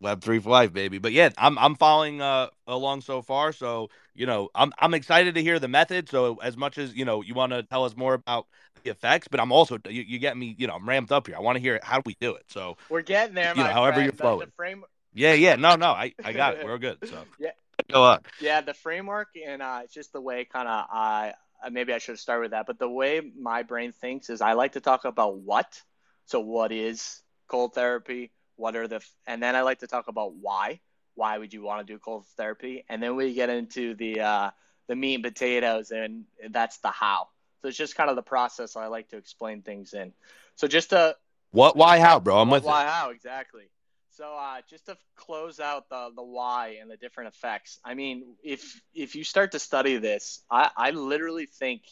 [0.00, 0.98] Web three for life, baby.
[0.98, 3.52] But yeah, I'm I'm following uh along so far.
[3.52, 6.08] So you know, I'm I'm excited to hear the method.
[6.08, 8.46] So as much as you know, you want to tell us more about
[8.84, 10.54] the effects, but I'm also you, you get me.
[10.56, 11.36] You know, I'm ramped up here.
[11.36, 12.44] I want to hear how do we do it.
[12.48, 13.54] So we're getting there.
[13.56, 14.04] You know, however friend.
[14.06, 14.52] you're flowing.
[14.56, 14.84] Frame...
[15.14, 15.56] Yeah, yeah.
[15.56, 15.90] No, no.
[15.90, 16.64] I I got it.
[16.64, 16.98] We're good.
[17.08, 17.50] So yeah.
[17.90, 18.20] Go on.
[18.40, 21.34] Yeah, the framework and uh, it's just the way kind of I
[21.64, 22.66] uh, maybe I should have started with that.
[22.66, 25.80] But the way my brain thinks is I like to talk about what.
[26.26, 28.30] So what is cold therapy?
[28.58, 30.80] What are the and then I like to talk about why.
[31.14, 32.84] Why would you want to do cold therapy?
[32.88, 34.50] And then we get into the uh,
[34.86, 37.28] the meat and potatoes, and that's the how.
[37.60, 40.12] So it's just kind of the process I like to explain things in.
[40.54, 41.16] So just to
[41.50, 42.38] what, why, how, bro?
[42.38, 42.88] I'm with why, it.
[42.88, 43.64] how exactly.
[44.10, 47.78] So uh, just to close out the the why and the different effects.
[47.84, 51.82] I mean, if if you start to study this, I, I literally think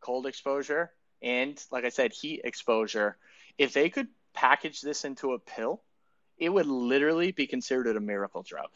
[0.00, 0.90] cold exposure
[1.24, 3.16] and like I said, heat exposure,
[3.56, 5.82] if they could package this into a pill,
[6.38, 8.70] it would literally be considered a miracle drug.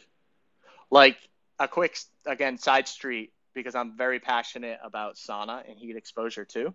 [0.91, 1.19] Like
[1.59, 6.75] a quick, again, side street, because I'm very passionate about sauna and heat exposure too.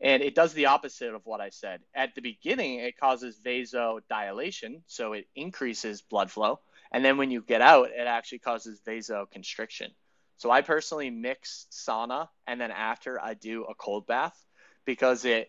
[0.00, 1.80] And it does the opposite of what I said.
[1.94, 6.60] At the beginning, it causes vasodilation, so it increases blood flow.
[6.92, 9.88] And then when you get out, it actually causes vasoconstriction.
[10.36, 14.36] So I personally mix sauna and then after I do a cold bath
[14.84, 15.48] because it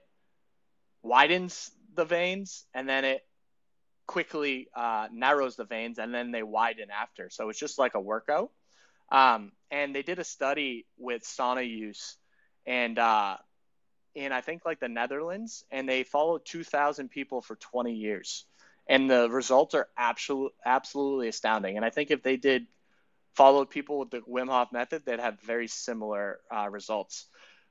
[1.01, 3.21] widens the veins and then it
[4.07, 7.29] quickly uh, narrows the veins and then they widen after.
[7.29, 8.51] So it's just like a workout.
[9.11, 12.17] Um, and they did a study with sauna use
[12.65, 13.37] and uh,
[14.15, 18.45] in I think like the Netherlands, and they followed 2,000 people for 20 years,
[18.87, 21.77] and the results are absolutely absolutely astounding.
[21.77, 22.67] And I think if they did
[23.35, 27.25] follow people with the Wim Hof method, they'd have very similar uh, results.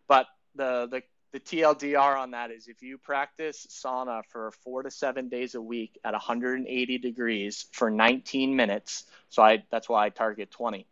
[0.08, 4.90] But the the the TLDR on that is if you practice sauna for four to
[4.90, 10.10] seven days a week at 180 degrees for 19 minutes, so I that's why I
[10.10, 10.86] target 20.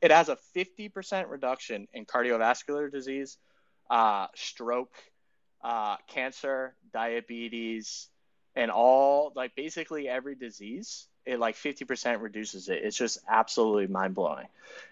[0.00, 3.36] It has a 50% reduction in cardiovascular disease,
[3.90, 4.94] uh, stroke,
[5.62, 8.08] uh, cancer, diabetes,
[8.54, 11.08] and all like basically every disease.
[11.26, 12.82] It like 50% reduces it.
[12.84, 14.46] It's just absolutely mind blowing.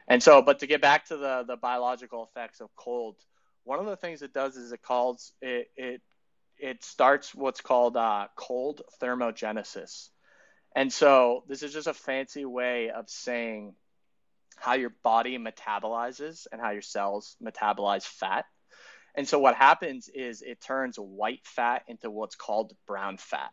[0.08, 3.16] And so, but to get back to the the biological effects of cold
[3.64, 6.00] one of the things it does is it calls it it
[6.58, 10.08] it starts what's called uh, cold thermogenesis.
[10.74, 13.74] And so this is just a fancy way of saying
[14.56, 18.44] how your body metabolizes and how your cells metabolize fat.
[19.14, 23.50] And so what happens is it turns white fat into what's called brown fat.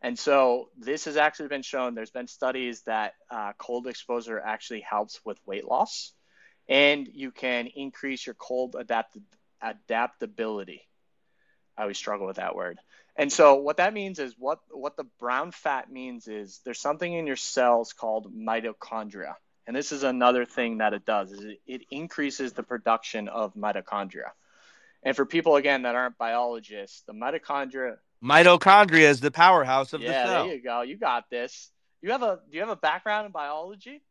[0.00, 1.94] And so this has actually been shown.
[1.94, 6.12] There's been studies that uh, cold exposure actually helps with weight loss
[6.68, 9.16] and you can increase your cold adapt-
[9.60, 10.82] adaptability.
[11.76, 12.78] I always struggle with that word.
[13.16, 17.12] And so what that means is what what the brown fat means is there's something
[17.12, 19.34] in your cells called mitochondria.
[19.66, 23.54] And this is another thing that it does is it, it increases the production of
[23.54, 24.30] mitochondria.
[25.02, 30.08] And for people again that aren't biologists, the mitochondria mitochondria is the powerhouse of yeah,
[30.08, 30.46] the cell.
[30.46, 30.82] there you go.
[30.82, 31.70] You got this.
[32.02, 34.02] You have a do you have a background in biology?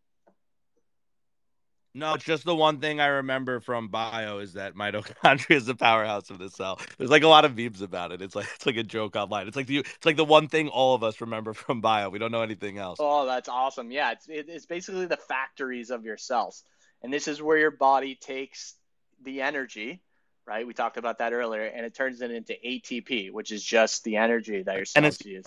[1.97, 5.75] No, it's just the one thing I remember from bio is that mitochondria is the
[5.75, 6.77] powerhouse of the cell.
[6.97, 8.21] There's like a lot of memes about it.
[8.21, 9.47] It's like it's like a joke online.
[9.47, 12.09] It's like the it's like the one thing all of us remember from bio.
[12.09, 12.97] We don't know anything else.
[13.01, 13.91] Oh, that's awesome.
[13.91, 16.65] Yeah, it's it's basically the factories of your cells,
[17.01, 18.75] and this is where your body takes
[19.23, 20.01] the energy,
[20.45, 20.67] right?
[20.67, 24.17] We talked about that earlier, and it turns it into ATP, which is just the
[24.17, 25.45] energy that your cells use.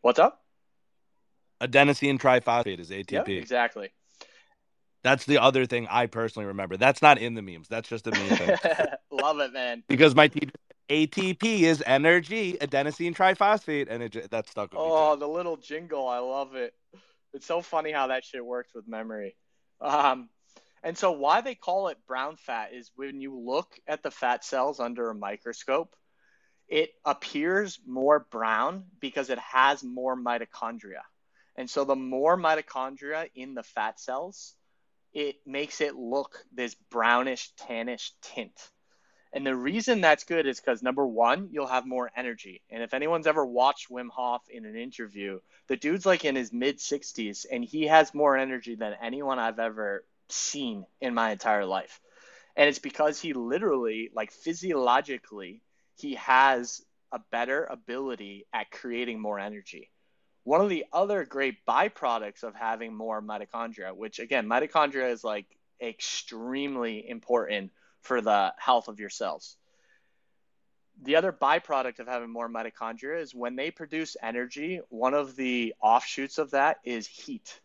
[0.00, 0.42] What's up?
[1.60, 3.12] Adenosine triphosphate is ATP.
[3.12, 3.90] Yep, exactly.
[5.02, 6.76] That's the other thing I personally remember.
[6.76, 7.68] That's not in the memes.
[7.68, 8.56] That's just a meme thing.
[9.10, 9.84] Love it, man.
[9.88, 10.50] Because my teacher
[10.88, 15.20] ATP is energy, adenosine triphosphate, and it that stuck with oh, me.
[15.20, 16.74] the little jingle, I love it.
[17.32, 19.36] It's so funny how that shit works with memory.
[19.80, 20.28] Um,
[20.82, 24.44] and so why they call it brown fat is when you look at the fat
[24.44, 25.96] cells under a microscope,
[26.68, 31.02] it appears more brown because it has more mitochondria.
[31.56, 34.54] And so the more mitochondria in the fat cells,
[35.16, 38.70] it makes it look this brownish tannish tint.
[39.32, 42.60] And the reason that's good is because number one, you'll have more energy.
[42.68, 46.52] And if anyone's ever watched Wim Hof in an interview, the dude's like in his
[46.52, 51.64] mid 60s and he has more energy than anyone I've ever seen in my entire
[51.64, 51.98] life.
[52.54, 55.62] And it's because he literally, like physiologically,
[55.96, 59.90] he has a better ability at creating more energy.
[60.46, 65.46] One of the other great byproducts of having more mitochondria, which again, mitochondria is like
[65.82, 67.72] extremely important
[68.02, 69.56] for the health of your cells.
[71.02, 75.74] The other byproduct of having more mitochondria is when they produce energy, one of the
[75.82, 77.60] offshoots of that is heat.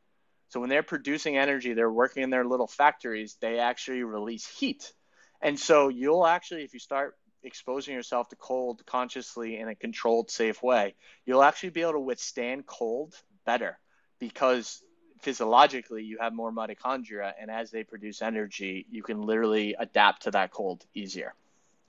[0.49, 4.91] So when they're producing energy, they're working in their little factories, they actually release heat.
[5.39, 10.29] And so you'll actually, if you start exposing yourself to cold consciously in a controlled,
[10.29, 13.15] safe way, you'll actually be able to withstand cold
[13.45, 13.77] better
[14.19, 14.81] because
[15.21, 20.31] physiologically you have more mitochondria and as they produce energy you can literally adapt to
[20.31, 21.33] that cold easier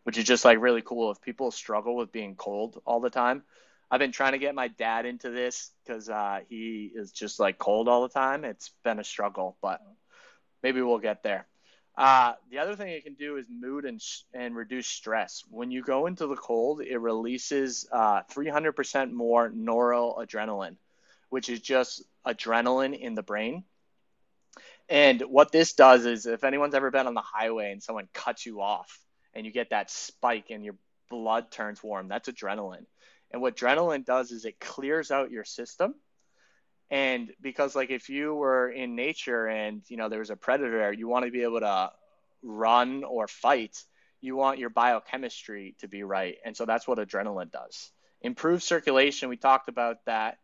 [0.05, 1.13] which is just like really cool.
[1.13, 3.43] If people struggle with being cold all the time
[3.91, 7.59] i've been trying to get my dad into this because uh, he is just like
[7.59, 8.45] cold all the time.
[8.45, 9.81] It's been a struggle but
[10.63, 11.47] maybe we'll get there
[11.97, 14.01] uh, the other thing it can do is mood and,
[14.33, 15.45] and reduce stress.
[15.51, 20.77] When you go into the cold, it releases uh, 300% more noradrenaline,
[21.29, 23.65] which is just adrenaline in the brain.
[24.89, 28.47] And what this does is if anyone's ever been on the highway and someone cuts
[28.47, 28.99] you off
[29.35, 30.75] and you get that spike and your
[31.11, 32.87] blood turns warm, that's adrenaline.
[33.31, 35.95] And what adrenaline does is it clears out your system.
[36.93, 40.93] And because like if you were in nature and you know there was a predator,
[40.93, 41.91] you want to be able to
[42.43, 43.83] run or fight,
[44.21, 46.37] you want your biochemistry to be right.
[46.45, 47.91] And so that's what adrenaline does.
[48.21, 50.39] Improve circulation, we talked about that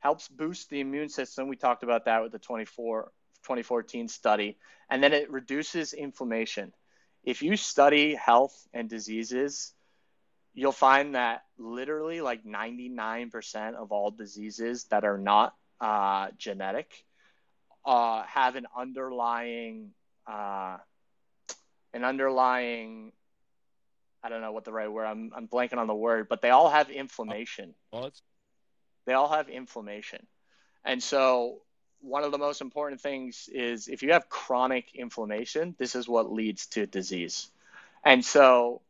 [0.00, 1.48] helps boost the immune system.
[1.48, 3.10] We talked about that with the 24,
[3.44, 4.58] 2014 study.
[4.90, 6.74] And then it reduces inflammation.
[7.24, 9.72] If you study health and diseases,
[10.52, 17.04] you'll find that literally like 99% of all diseases that are not uh, genetic
[17.84, 19.90] uh, have an underlying
[20.26, 20.78] uh,
[21.92, 23.12] an underlying
[24.22, 26.48] I don't know what the right word I'm I'm blanking on the word, but they
[26.48, 27.74] all have inflammation.
[27.92, 28.10] Well,
[29.04, 30.26] they all have inflammation.
[30.86, 31.60] And so
[32.00, 36.32] one of the most important things is if you have chronic inflammation, this is what
[36.32, 37.50] leads to disease.
[38.02, 38.80] And so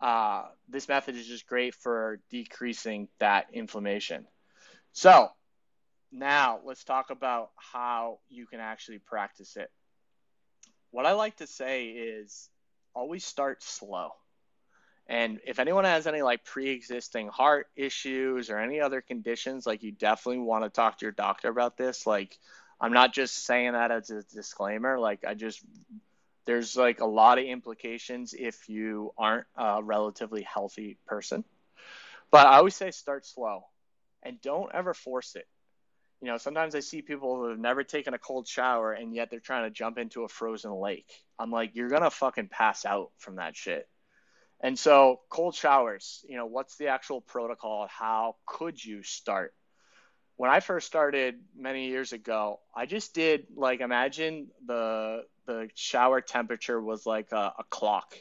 [0.00, 4.26] uh, this method is just great for decreasing that inflammation.
[4.92, 5.30] So
[6.10, 9.70] now let's talk about how you can actually practice it.
[10.90, 12.48] What I like to say is
[12.94, 14.10] always start slow.
[15.06, 19.92] And if anyone has any like pre-existing heart issues or any other conditions, like you
[19.92, 22.06] definitely want to talk to your doctor about this.
[22.06, 22.38] Like
[22.80, 24.98] I'm not just saying that as a disclaimer.
[24.98, 25.62] Like I just
[26.44, 31.44] there's like a lot of implications if you aren't a relatively healthy person.
[32.30, 33.64] But I always say start slow
[34.22, 35.46] and don't ever force it.
[36.20, 39.30] You know, sometimes I see people who have never taken a cold shower and yet
[39.30, 41.10] they're trying to jump into a frozen lake.
[41.38, 43.88] I'm like, you're going to fucking pass out from that shit.
[44.60, 47.86] And so, cold showers, you know, what's the actual protocol?
[47.88, 49.54] How could you start?
[50.36, 56.20] When I first started many years ago, I just did like imagine the the shower
[56.20, 58.14] temperature was like a, a clock.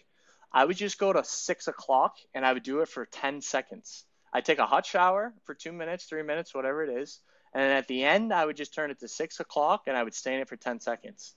[0.52, 4.06] I would just go to six o'clock and I would do it for 10 seconds.
[4.32, 7.20] I'd take a hot shower for two minutes, three minutes, whatever it is.
[7.54, 10.14] And at the end, I would just turn it to six o'clock and I would
[10.14, 11.36] stay in it for 10 seconds.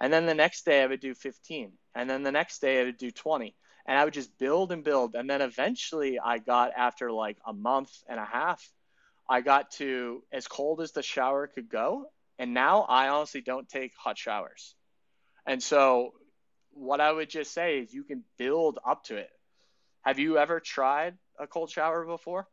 [0.00, 1.72] And then the next day, I would do 15.
[1.94, 3.54] And then the next day, I would do 20
[3.86, 5.14] and I would just build and build.
[5.14, 8.62] And then eventually I got after like a month and a half,
[9.28, 12.06] I got to as cold as the shower could go.
[12.38, 14.74] And now I honestly don't take hot showers.
[15.46, 16.12] And so
[16.72, 19.30] what I would just say is you can build up to it.
[20.02, 22.46] Have you ever tried a cold shower before?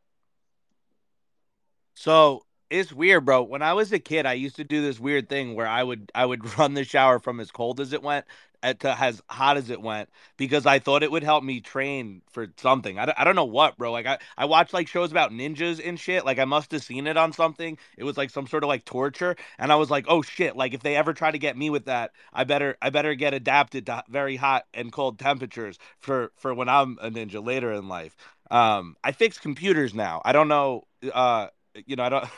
[1.95, 3.43] So it's weird, bro.
[3.43, 6.11] When I was a kid, I used to do this weird thing where I would
[6.15, 8.25] I would run the shower from as cold as it went
[8.73, 12.47] to as hot as it went because I thought it would help me train for
[12.57, 12.97] something.
[12.97, 13.91] I, I don't know what, bro.
[13.91, 16.25] Like I, I watched like shows about ninjas and shit.
[16.25, 17.77] Like I must have seen it on something.
[17.97, 20.55] It was like some sort of like torture, and I was like, oh shit.
[20.55, 23.33] Like if they ever try to get me with that, I better I better get
[23.33, 27.87] adapted to very hot and cold temperatures for for when I'm a ninja later in
[27.87, 28.15] life.
[28.51, 30.21] Um, I fix computers now.
[30.25, 30.83] I don't know.
[31.13, 31.47] Uh,
[31.85, 32.25] you know, I don't.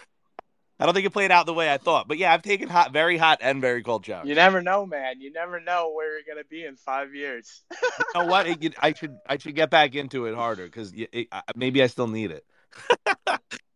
[0.80, 2.08] I don't think it played out the way I thought.
[2.08, 4.28] But yeah, I've taken hot, very hot and very cold showers.
[4.28, 5.20] You never know, man.
[5.22, 7.64] You never know where you're gonna be in five years.
[7.82, 8.48] you know what?
[8.48, 10.94] It, I should I should get back into it harder because
[11.56, 12.46] maybe I still need it.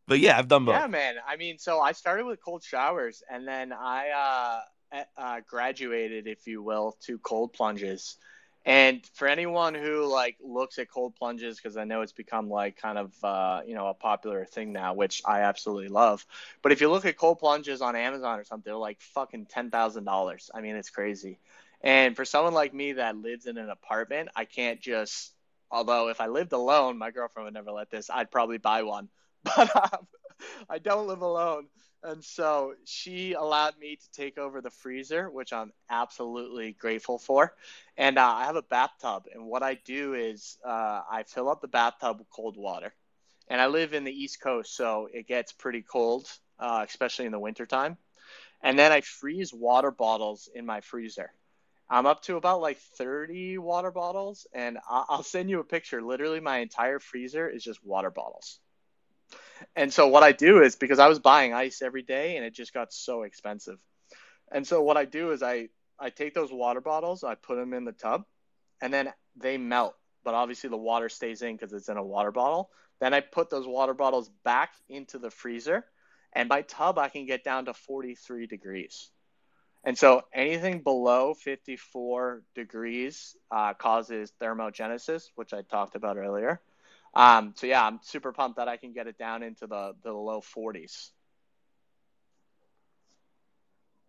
[0.08, 0.76] but yeah, I've done both.
[0.76, 1.16] Yeah, man.
[1.28, 6.46] I mean, so I started with cold showers, and then I uh, uh, graduated, if
[6.46, 8.18] you will, to cold plunges.
[8.64, 12.78] And for anyone who like looks at cold plunges, because I know it's become like
[12.78, 16.26] kind of uh, you know a popular thing now, which I absolutely love.
[16.62, 19.72] But if you look at cold plunges on Amazon or something, they're like fucking ten
[19.72, 20.52] thousand dollars.
[20.54, 21.40] I mean, it's crazy.
[21.82, 25.34] And for someone like me that lives in an apartment, I can't just.
[25.72, 28.10] Although if I lived alone, my girlfriend would never let this.
[28.10, 29.08] I'd probably buy one,
[29.44, 30.08] but um,
[30.70, 31.68] I don't live alone.
[32.04, 37.54] And so she allowed me to take over the freezer, which I'm absolutely grateful for.
[37.96, 39.26] And uh, I have a bathtub.
[39.32, 42.94] And what I do is uh, I fill up the bathtub with cold water.
[43.48, 46.28] And I live in the East Coast, so it gets pretty cold,
[46.60, 47.98] uh, especially in the wintertime.
[48.64, 51.32] And then I freeze water bottles in my freezer.
[51.90, 56.02] I'm up to about like 30 water bottles, and I'll send you a picture.
[56.02, 58.60] Literally, my entire freezer is just water bottles.
[59.76, 62.54] And so what I do is because I was buying ice every day and it
[62.54, 63.80] just got so expensive.
[64.52, 67.74] And so what I do is I I take those water bottles, I put them
[67.74, 68.26] in the tub,
[68.82, 69.96] and then they melt.
[70.24, 72.72] But obviously the water stays in because it's in a water bottle.
[73.00, 75.86] Then I put those water bottles back into the freezer,
[76.34, 79.10] and by tub I can get down to 43 degrees.
[79.84, 86.62] And so anything below 54 degrees uh, causes thermogenesis, which I talked about earlier.
[87.14, 90.14] Um, so yeah, I'm super pumped that I can get it down into the the
[90.14, 91.12] low 40s.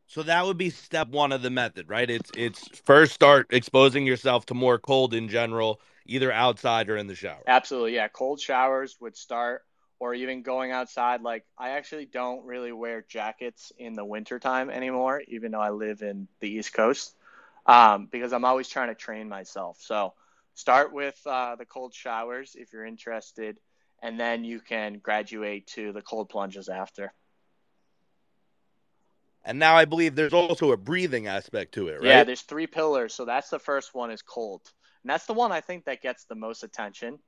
[0.06, 2.08] So that would be step one of the method, right?
[2.08, 7.06] It's it's first start exposing yourself to more cold in general, either outside or in
[7.06, 7.42] the shower.
[7.46, 8.08] Absolutely, yeah.
[8.08, 9.64] Cold showers would start,
[9.98, 11.22] or even going outside.
[11.22, 16.02] Like I actually don't really wear jackets in the wintertime anymore, even though I live
[16.02, 17.16] in the East Coast,
[17.64, 19.78] um, because I'm always trying to train myself.
[19.80, 20.12] So
[20.54, 23.58] start with uh, the cold showers if you're interested,
[24.02, 27.12] and then you can graduate to the cold plunges after.
[29.44, 32.08] And now I believe there's also a breathing aspect to it, right?
[32.08, 33.12] Yeah, there's three pillars.
[33.12, 34.62] So that's the first one is cold.
[35.02, 37.18] And that's the one I think that gets the most attention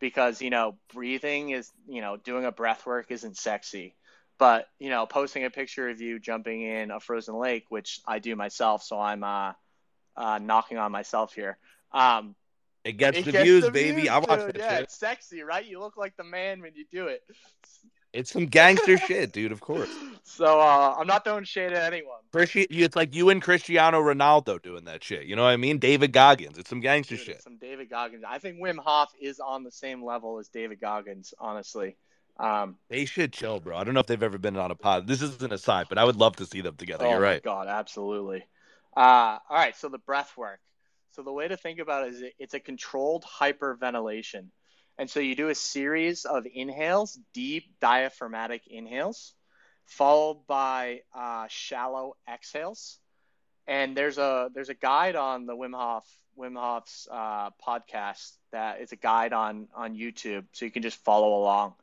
[0.00, 3.96] because, you know, breathing is, you know, doing a breath work isn't sexy.
[4.38, 8.18] But, you know, posting a picture of you jumping in a frozen lake, which I
[8.20, 9.52] do myself, so I'm uh,
[10.16, 11.58] uh, knocking on myself here.
[11.92, 12.36] Um,
[12.88, 14.00] it gets it the gets views, the baby.
[14.00, 14.84] Views, I watch that yeah, shit.
[14.84, 15.66] it's sexy, right?
[15.66, 17.22] You look like the man when you do it.
[18.14, 19.52] It's some gangster shit, dude.
[19.52, 19.90] Of course.
[20.24, 22.16] So uh, I'm not throwing shade at anyone.
[22.32, 25.26] Christi- it's like you and Cristiano Ronaldo doing that shit.
[25.26, 25.78] You know what I mean?
[25.78, 26.56] David Goggins.
[26.56, 27.42] It's some gangster dude, shit.
[27.42, 28.24] Some David Goggins.
[28.26, 31.34] I think Wim Hof is on the same level as David Goggins.
[31.38, 31.98] Honestly.
[32.40, 33.76] Um, they should chill, bro.
[33.76, 35.06] I don't know if they've ever been on a pod.
[35.06, 37.04] This isn't a side, but I would love to see them together.
[37.04, 37.42] Oh You're right.
[37.42, 38.46] God, absolutely.
[38.96, 40.60] Uh, all right, so the breath work.
[41.18, 44.50] So the way to think about it is it's a controlled hyperventilation.
[44.98, 49.34] And so you do a series of inhales, deep diaphragmatic inhales,
[49.84, 53.00] followed by uh, shallow exhales.
[53.66, 56.06] And there's a there's a guide on the Wim Hof
[56.38, 61.02] Wim Hof's uh, podcast that is a guide on on YouTube, so you can just
[61.02, 61.74] follow along.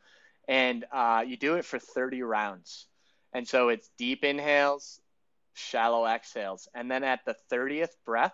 [0.48, 2.88] And uh, you do it for 30 rounds.
[3.34, 5.02] And so it's deep inhales,
[5.56, 8.32] shallow exhales, and then at the 30th breath,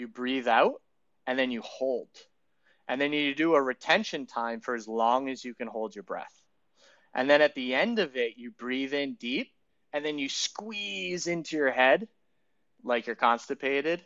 [0.00, 0.82] you breathe out,
[1.26, 2.08] and then you hold.
[2.88, 6.02] And then you do a retention time for as long as you can hold your
[6.02, 6.34] breath.
[7.14, 9.52] And then at the end of it, you breathe in deep,
[9.92, 12.08] and then you squeeze into your head
[12.82, 14.02] like you're constipated.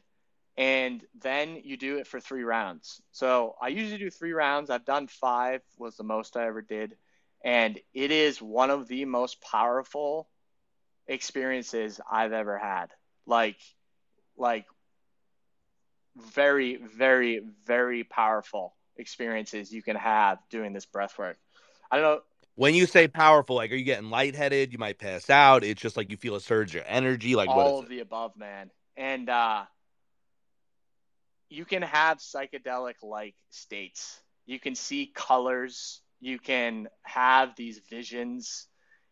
[0.57, 3.03] And then you do it for three rounds.
[3.11, 4.71] So I usually do three rounds.
[4.71, 6.97] I've done five, was the most I ever did.
[7.43, 10.29] And it is one of the most powerful
[11.09, 12.87] experiences I've ever had.
[13.27, 13.57] Like,
[14.37, 14.67] like
[16.17, 21.39] very, very, very powerful experiences you can have doing this breath work.
[21.91, 22.21] I don't know.
[22.57, 24.73] When you say powerful, like, are you getting lightheaded?
[24.73, 25.65] You might pass out.
[25.65, 27.35] It's just like you feel a surge of energy.
[27.35, 27.89] Like, all of it?
[27.89, 28.71] the above, man.
[28.97, 29.65] And uh,
[31.49, 34.21] you can have psychedelic like states.
[34.47, 36.01] You can see colors.
[36.21, 38.69] You can have these visions.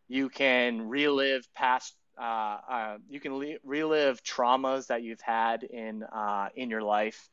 [0.06, 2.22] You can relive past uh,
[2.68, 7.30] uh, you can le- relive traumas that you've had in uh, in your life.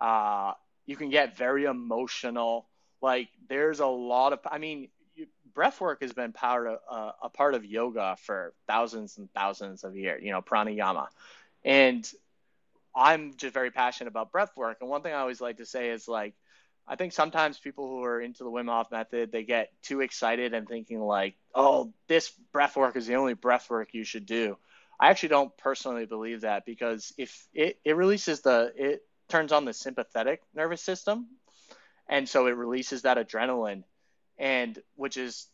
[0.00, 0.52] Uh,
[0.86, 2.66] you can get very emotional.
[3.02, 7.12] Like there's a lot of, I mean, you, breath work has been part of, uh,
[7.22, 10.22] a part of yoga for thousands and thousands of years.
[10.22, 11.08] You know, pranayama,
[11.64, 12.10] and
[12.94, 14.78] I'm just very passionate about breath work.
[14.80, 16.34] And one thing I always like to say is like
[16.88, 20.54] I think sometimes people who are into the Wim Hof method, they get too excited
[20.54, 24.56] and thinking like, oh, this breath work is the only breath work you should do.
[24.98, 29.66] I actually don't personally believe that because if it, it releases the, it turns on
[29.66, 31.26] the sympathetic nervous system.
[32.08, 33.84] And so it releases that adrenaline
[34.38, 35.46] and which is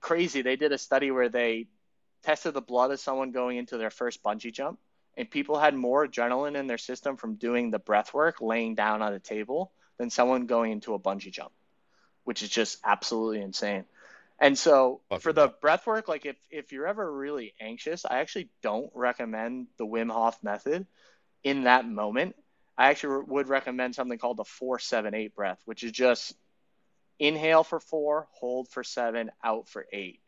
[0.00, 0.42] crazy.
[0.42, 1.68] They did a study where they
[2.22, 4.78] tested the blood of someone going into their first bungee jump
[5.16, 9.00] and people had more adrenaline in their system from doing the breath work laying down
[9.00, 11.52] on a table than someone going into a bungee jump,
[12.24, 13.84] which is just absolutely insane.
[14.38, 18.48] And so for the breath work, like if, if you're ever really anxious, I actually
[18.62, 20.86] don't recommend the Wim Hof method
[21.44, 22.34] in that moment.
[22.78, 26.32] I actually would recommend something called the 478 breath, which is just
[27.18, 30.20] inhale for four, hold for seven, out for eight,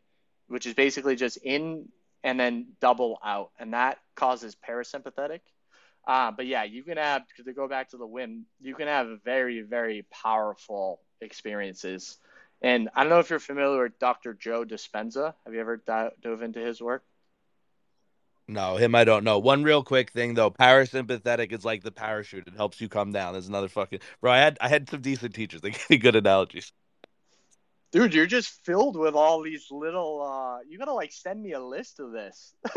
[0.49, 1.89] which is basically just in
[2.23, 3.49] and then double out.
[3.57, 5.39] And that causes parasympathetic.
[6.05, 9.23] Uh, but yeah, you can have, to go back to the Wim, you can have
[9.23, 12.17] very, very powerful experiences.
[12.61, 14.33] And I don't know if you're familiar with Dr.
[14.33, 15.33] Joe Dispenza.
[15.45, 17.03] Have you ever dove into his work?
[18.47, 19.39] No, him I don't know.
[19.39, 22.47] One real quick thing though, parasympathetic is like the parachute.
[22.47, 23.33] It helps you come down.
[23.33, 24.31] There's another fucking bro.
[24.31, 25.61] I had I had some decent teachers.
[25.61, 26.71] They gave me good analogies.
[27.91, 30.21] Dude, you're just filled with all these little.
[30.21, 32.53] uh You gotta like send me a list of this.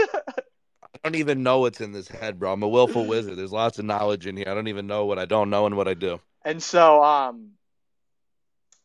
[1.05, 2.53] I don't even know what's in this head, bro.
[2.53, 3.37] I'm a willful wizard.
[3.37, 4.47] There's lots of knowledge in here.
[4.49, 6.21] I don't even know what I don't know and what I do.
[6.45, 7.51] And so, um,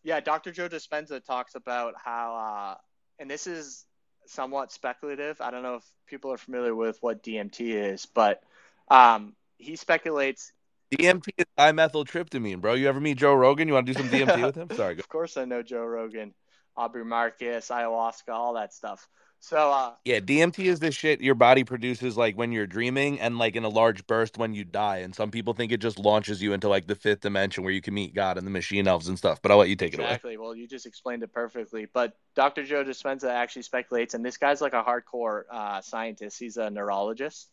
[0.03, 0.51] yeah, Dr.
[0.51, 2.75] Joe Dispenza talks about how, uh,
[3.19, 3.85] and this is
[4.25, 5.39] somewhat speculative.
[5.39, 8.41] I don't know if people are familiar with what DMT is, but
[8.89, 10.51] um, he speculates.
[10.91, 12.73] DMT is dimethyltryptamine, bro.
[12.73, 13.67] You ever meet Joe Rogan?
[13.67, 14.69] You want to do some DMT with him?
[14.75, 14.95] Sorry.
[14.95, 14.99] Go.
[14.99, 16.33] Of course, I know Joe Rogan,
[16.75, 19.07] Aubrey Marcus, ayahuasca, all that stuff.
[19.43, 23.39] So uh, yeah, DMT is the shit your body produces like when you're dreaming and
[23.39, 24.97] like in a large burst when you die.
[24.97, 27.81] And some people think it just launches you into like the fifth dimension where you
[27.81, 29.41] can meet God and the machine elves and stuff.
[29.41, 30.03] But I'll let you take exactly.
[30.03, 30.13] it away.
[30.13, 30.37] Exactly.
[30.37, 31.87] Well, you just explained it perfectly.
[31.91, 32.63] But Dr.
[32.63, 36.37] Joe Dispenza actually speculates, and this guy's like a hardcore uh, scientist.
[36.37, 37.49] He's a neurologist,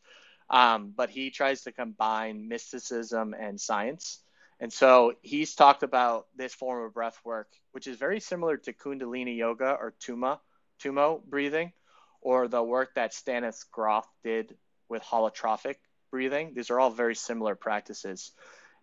[0.51, 4.21] um, but he tries to combine mysticism and science.
[4.61, 8.75] And so he's talked about this form of breath work, which is very similar to
[8.75, 10.41] Kundalini yoga or Tuma,
[10.83, 11.73] Tumo breathing
[12.21, 14.57] or the work that Stanis Grof did
[14.89, 15.77] with holotropic
[16.11, 16.53] breathing.
[16.55, 18.33] These are all very similar practices.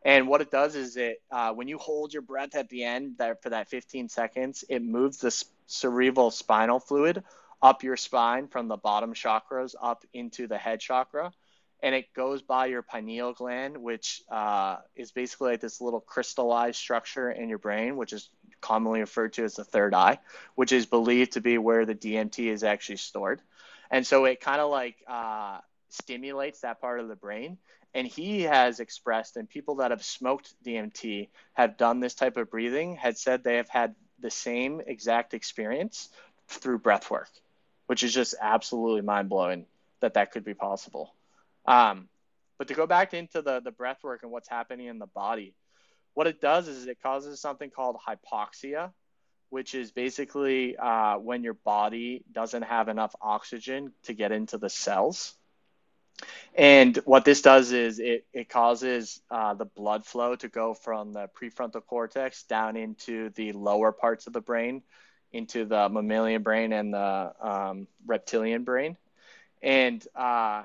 [0.03, 3.15] And what it does is it, uh, when you hold your breath at the end
[3.17, 7.23] that, for that 15 seconds, it moves the cerebral spinal fluid
[7.61, 11.33] up your spine from the bottom chakras up into the head chakra.
[11.81, 16.77] And it goes by your pineal gland, which uh, is basically like this little crystallized
[16.77, 18.29] structure in your brain, which is
[18.61, 20.19] commonly referred to as the third eye,
[20.55, 23.41] which is believed to be where the DMT is actually stored.
[23.91, 27.57] And so it kind of like uh, stimulates that part of the brain.
[27.93, 32.51] And he has expressed, and people that have smoked DMT have done this type of
[32.51, 36.09] breathing, had said they have had the same exact experience
[36.47, 37.29] through breath work,
[37.87, 39.65] which is just absolutely mind blowing
[40.01, 41.13] that that could be possible.
[41.65, 42.09] Um,
[42.57, 45.53] but to go back into the, the breath work and what's happening in the body,
[46.15, 48.91] what it does is it causes something called hypoxia,
[49.49, 54.69] which is basically uh, when your body doesn't have enough oxygen to get into the
[54.69, 55.35] cells.
[56.55, 61.11] And what this does is it, it causes uh, the blood flow to go from
[61.11, 64.81] the prefrontal cortex down into the lower parts of the brain,
[65.33, 68.95] into the mammalian brain and the um, reptilian brain.
[69.61, 70.63] And uh,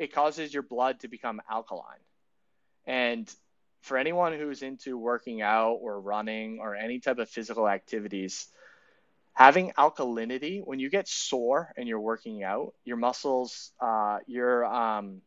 [0.00, 2.02] it causes your blood to become alkaline.
[2.84, 3.32] And
[3.82, 8.46] for anyone who's into working out or running or any type of physical activities,
[9.34, 15.20] having alkalinity when you get sore and you're working out, your muscles, uh, your um,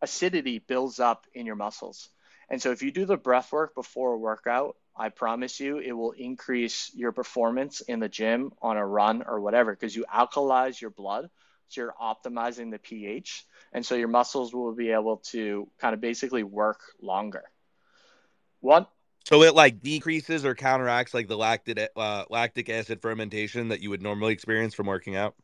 [0.00, 2.08] acidity builds up in your muscles.
[2.48, 5.92] And so if you do the breath work before a workout, I promise you it
[5.92, 10.80] will increase your performance in the gym on a run or whatever because you alkalize
[10.80, 11.30] your blood.
[11.68, 16.00] So you're optimizing the pH and so your muscles will be able to kind of
[16.00, 17.44] basically work longer.
[18.60, 18.90] What?
[19.24, 23.90] So it like decreases or counteracts like the lactic uh, lactic acid fermentation that you
[23.90, 25.34] would normally experience from working out.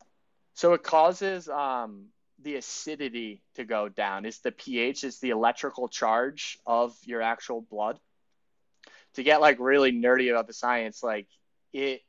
[0.55, 2.07] So it causes um,
[2.41, 4.25] the acidity to go down.
[4.25, 7.99] It's the pH, it's the electrical charge of your actual blood.
[9.15, 11.27] To get like really nerdy about the science, like
[11.71, 12.01] it,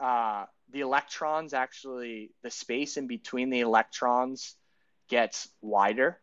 [0.00, 0.44] uh,
[0.74, 4.56] the electrons actually, the space in between the electrons
[5.08, 6.18] gets wider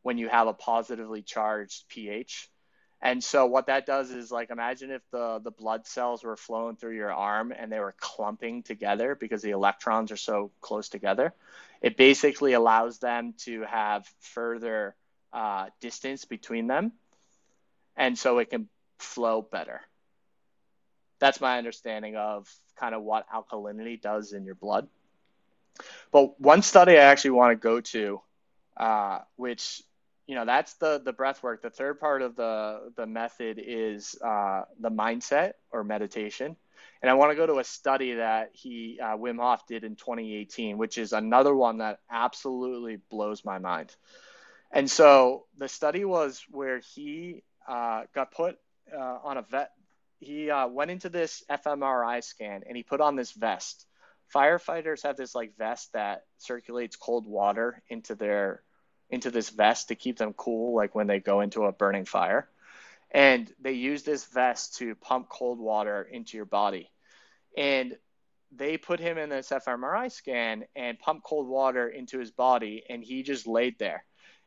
[0.00, 2.48] when you have a positively charged pH.
[3.02, 6.76] And so what that does is like imagine if the the blood cells were flowing
[6.76, 11.34] through your arm and they were clumping together because the electrons are so close together.
[11.82, 14.94] It basically allows them to have further
[15.34, 16.92] uh, distance between them,
[17.94, 19.82] and so it can flow better.
[21.18, 22.48] That's my understanding of
[22.82, 24.88] kind of what alkalinity does in your blood.
[26.12, 28.22] But one study I actually want to go to,
[28.76, 29.82] uh, which
[30.26, 31.62] you know that's the the breath work.
[31.62, 36.56] The third part of the the method is uh, the mindset or meditation,
[37.02, 39.96] And I want to go to a study that he uh, Wim Hof did in
[39.96, 43.94] 2018, which is another one that absolutely blows my mind.
[44.72, 48.58] And so the study was where he uh, got put
[48.94, 49.72] uh, on a vet.
[50.22, 53.86] He uh, went into this fMRI scan and he put on this vest.
[54.32, 58.62] Firefighters have this like vest that circulates cold water into their
[59.10, 62.48] into this vest to keep them cool, like when they go into a burning fire.
[63.10, 66.90] And they use this vest to pump cold water into your body.
[67.56, 67.98] And
[68.52, 73.02] they put him in this fMRI scan and pumped cold water into his body, and
[73.02, 74.04] he just laid there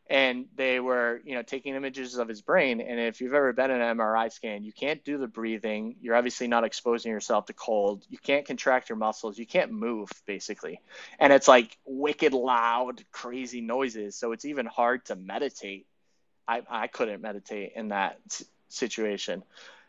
[0.08, 2.80] and they were you know taking images of his brain.
[2.82, 5.96] And if you've ever been in an mri scan you can't do the breathing.
[6.02, 8.06] You're obviously not exposing yourself to cold.
[8.10, 9.38] You can't contract your muscles.
[9.38, 10.80] You can't move basically.
[11.20, 14.16] And it's like wicked loud crazy noises.
[14.16, 15.88] So it's even hard to meditate.
[16.48, 18.20] I, I couldn't meditate in that
[18.70, 19.44] situation.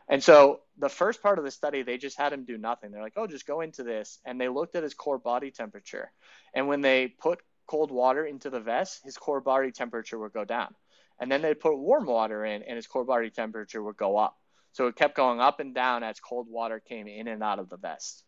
[0.08, 2.90] And so the first part of the study they just had him do nothing.
[2.90, 4.18] They're like oh just go into this.
[4.24, 6.10] And they looked at his core body temperature.
[6.54, 10.44] And when they put cold water into the vest, his core body temperature would go
[10.44, 10.74] down.
[11.18, 14.36] And then they'd put warm water in, and his core body temperature would go up.
[14.72, 17.70] So it kept going up and down as cold water came in and out of
[17.70, 18.22] the vest.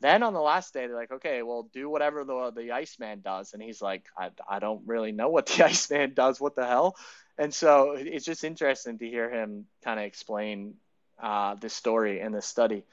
[0.00, 3.52] Then on the last day, they're like, okay, well, do whatever the the Iceman does.
[3.52, 6.40] And he's like, I, I don't really know what the Iceman does.
[6.40, 6.96] What the hell?
[7.38, 10.74] And so it's just interesting to hear him kind of explain
[11.22, 12.84] uh, this story and this study.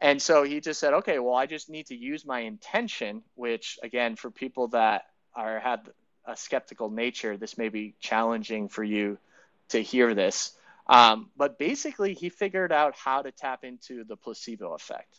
[0.00, 3.78] And so he just said, okay, well, I just need to use my intention, which
[3.82, 5.02] again, for people that
[5.36, 5.80] or had
[6.26, 9.18] a skeptical nature, this may be challenging for you
[9.68, 10.52] to hear this.
[10.86, 15.18] Um, but basically, he figured out how to tap into the placebo effect.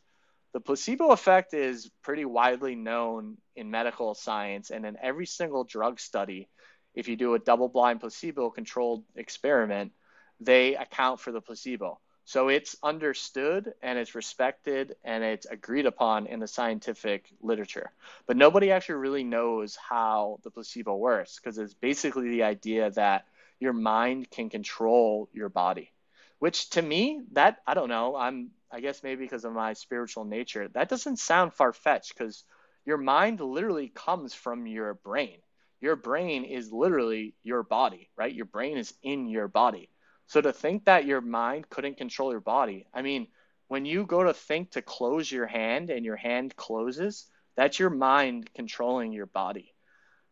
[0.53, 5.99] The placebo effect is pretty widely known in medical science, and in every single drug
[5.99, 6.47] study,
[6.93, 9.91] if you do a double blind placebo controlled experiment,
[10.39, 11.99] they account for the placebo.
[12.27, 17.91] So it's understood and it's respected and it's agreed upon in the scientific literature.
[18.25, 23.25] But nobody actually really knows how the placebo works because it's basically the idea that
[23.59, 25.91] your mind can control your body.
[26.39, 30.25] Which to me, that I don't know, I'm I guess maybe because of my spiritual
[30.25, 32.43] nature, that doesn't sound far fetched because
[32.85, 35.37] your mind literally comes from your brain.
[35.79, 38.33] Your brain is literally your body, right?
[38.33, 39.89] Your brain is in your body.
[40.27, 43.27] So to think that your mind couldn't control your body, I mean,
[43.67, 47.89] when you go to think to close your hand and your hand closes, that's your
[47.89, 49.73] mind controlling your body.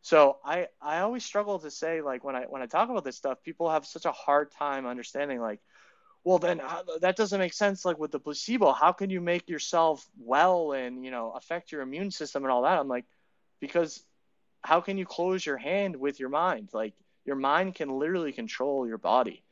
[0.01, 3.15] So I I always struggle to say like when I when I talk about this
[3.15, 5.61] stuff, people have such a hard time understanding like,
[6.25, 8.73] well then uh, that doesn't make sense like with the placebo.
[8.73, 12.63] How can you make yourself well and you know affect your immune system and all
[12.63, 12.77] that?
[12.77, 13.05] I'm like,
[13.61, 14.03] because
[14.61, 16.69] how can you close your hand with your mind?
[16.73, 16.93] Like
[17.25, 19.43] your mind can literally control your body.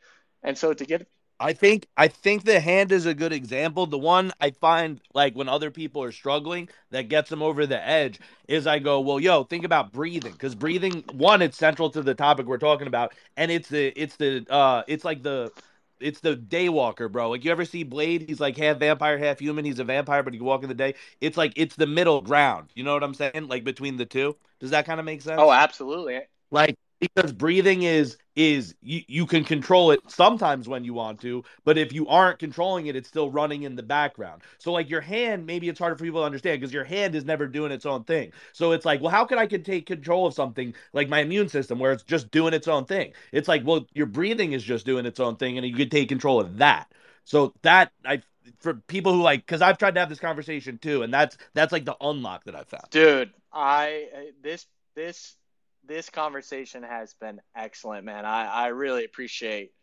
[0.43, 1.07] And so to get
[1.39, 3.87] I think I think the hand is a good example.
[3.87, 7.83] The one I find like when other people are struggling that gets them over the
[7.85, 12.03] edge is I go, well, yo, think about breathing because breathing one, it's central to
[12.03, 15.51] the topic we're talking about, and it's the it's the uh it's like the
[15.99, 17.31] it's the daywalker, bro.
[17.31, 18.25] Like you ever see Blade?
[18.27, 19.65] He's like half vampire, half human.
[19.65, 20.93] He's a vampire, but he can walk in the day.
[21.21, 22.69] It's like it's the middle ground.
[22.75, 23.47] You know what I'm saying?
[23.47, 24.35] Like between the two.
[24.59, 25.39] Does that kind of make sense?
[25.41, 26.19] Oh, absolutely.
[26.51, 31.43] Like because breathing is is you, you can control it sometimes when you want to
[31.65, 34.41] but if you aren't controlling it it's still running in the background.
[34.59, 37.25] So like your hand maybe it's harder for people to understand because your hand is
[37.25, 38.31] never doing its own thing.
[38.53, 41.49] So it's like well how can i can take control of something like my immune
[41.49, 43.11] system where it's just doing its own thing?
[43.33, 46.07] It's like well your breathing is just doing its own thing and you can take
[46.07, 46.93] control of that.
[47.25, 48.21] So that i
[48.59, 51.71] for people who like because i've tried to have this conversation too and that's that's
[51.71, 52.89] like the unlock that i found.
[52.91, 54.07] Dude i
[54.41, 55.35] this this
[55.91, 58.25] this conversation has been excellent, man.
[58.25, 59.73] I, I really appreciate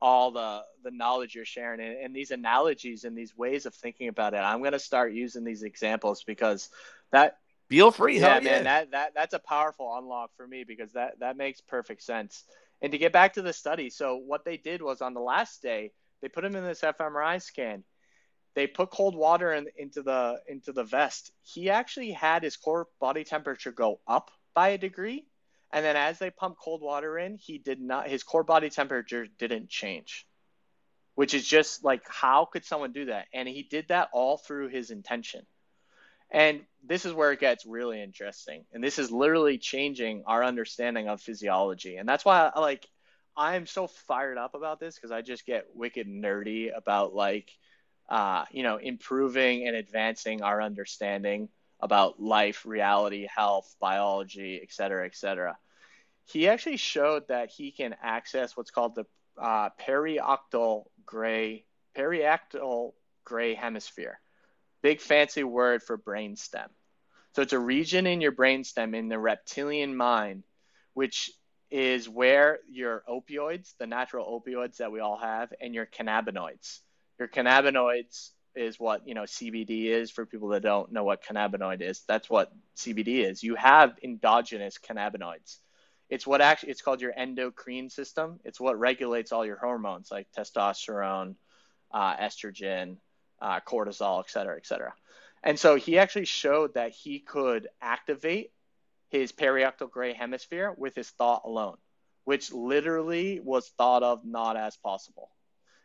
[0.00, 4.08] all the the knowledge you're sharing and, and these analogies and these ways of thinking
[4.08, 4.38] about it.
[4.38, 6.70] I'm gonna start using these examples because
[7.12, 7.36] that
[7.68, 8.18] feel free.
[8.18, 11.60] Yeah, yeah, man, that that that's a powerful unlock for me because that that makes
[11.60, 12.44] perfect sense.
[12.80, 15.60] And to get back to the study, so what they did was on the last
[15.60, 15.92] day
[16.22, 17.84] they put him in this fMRI scan.
[18.54, 21.32] They put cold water in, into the into the vest.
[21.42, 25.26] He actually had his core body temperature go up by a degree
[25.72, 29.26] and then as they pumped cold water in, he did not his core body temperature
[29.38, 30.26] didn't change.
[31.14, 33.26] Which is just like how could someone do that?
[33.34, 35.46] And he did that all through his intention.
[36.30, 38.64] And this is where it gets really interesting.
[38.72, 41.96] And this is literally changing our understanding of physiology.
[41.96, 42.86] And that's why I like
[43.36, 47.50] I'm so fired up about this because I just get wicked nerdy about like
[48.08, 51.48] uh, you know, improving and advancing our understanding
[51.82, 55.56] about life, reality, health, biology, et cetera, et cetera.
[56.26, 59.06] He actually showed that he can access what's called the
[59.40, 59.70] uh,
[61.06, 61.64] gray
[61.96, 62.92] periaqueductal
[63.24, 64.20] gray hemisphere.
[64.82, 66.68] big fancy word for brainstem.
[67.34, 70.44] So it's a region in your brainstem in the reptilian mind,
[70.94, 71.30] which
[71.70, 76.80] is where your opioids, the natural opioids that we all have, and your cannabinoids.
[77.18, 81.80] Your cannabinoids is what you know CBD is for people that don't know what cannabinoid
[81.80, 82.02] is.
[82.06, 83.42] That's what CBD is.
[83.42, 85.58] You have endogenous cannabinoids.
[86.08, 88.40] It's what actually it's called your endocrine system.
[88.44, 91.36] It's what regulates all your hormones like testosterone,
[91.92, 92.96] uh, estrogen,
[93.40, 94.92] uh, cortisol, et cetera, et cetera.
[95.42, 98.52] And so he actually showed that he could activate
[99.08, 101.76] his perioctal gray hemisphere with his thought alone,
[102.24, 105.30] which literally was thought of not as possible.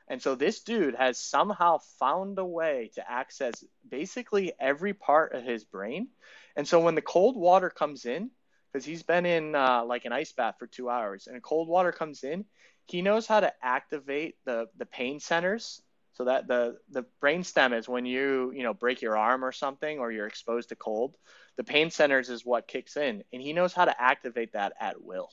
[0.08, 5.44] And so this dude has somehow found a way to access basically every part of
[5.44, 6.10] his brain.
[6.56, 8.30] And so when the cold water comes in,
[8.72, 11.92] because he's been in uh, like an ice bath for two hours, and cold water
[11.92, 12.46] comes in,
[12.86, 15.82] he knows how to activate the the pain centers.
[16.14, 19.52] So that the the brain stem is when you you know break your arm or
[19.52, 21.16] something, or you're exposed to cold.
[21.58, 25.02] The pain centers is what kicks in, and he knows how to activate that at
[25.02, 25.30] will.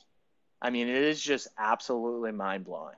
[0.61, 2.95] I mean, it is just absolutely mind blowing.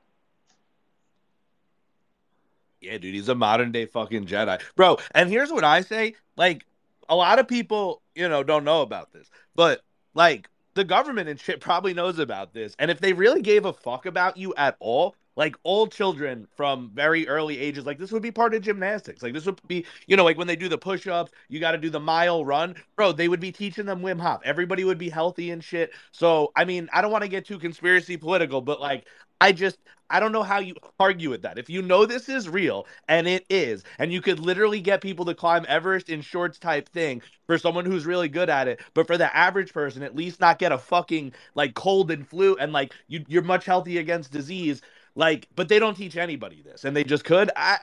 [2.85, 4.61] Yeah, dude, he's a modern day fucking Jedi.
[4.75, 6.65] Bro, and here's what I say, like
[7.09, 9.29] a lot of people, you know, don't know about this.
[9.55, 9.81] But
[10.13, 12.75] like the government and shit probably knows about this.
[12.77, 16.91] And if they really gave a fuck about you at all, like all children from
[16.93, 20.15] very early ages like this would be part of gymnastics like this would be you
[20.15, 23.11] know like when they do the push-ups you got to do the mile run bro
[23.11, 26.65] they would be teaching them wim hof everybody would be healthy and shit so i
[26.65, 29.05] mean i don't want to get too conspiracy political but like
[29.41, 29.77] I just
[30.09, 31.57] I don't know how you argue with that.
[31.57, 35.25] If you know this is real and it is, and you could literally get people
[35.25, 39.07] to climb Everest in shorts type thing for someone who's really good at it, but
[39.07, 42.71] for the average person, at least not get a fucking like cold and flu and
[42.71, 44.81] like you you're much healthy against disease.
[45.15, 47.51] Like, but they don't teach anybody this, and they just could.
[47.55, 47.77] I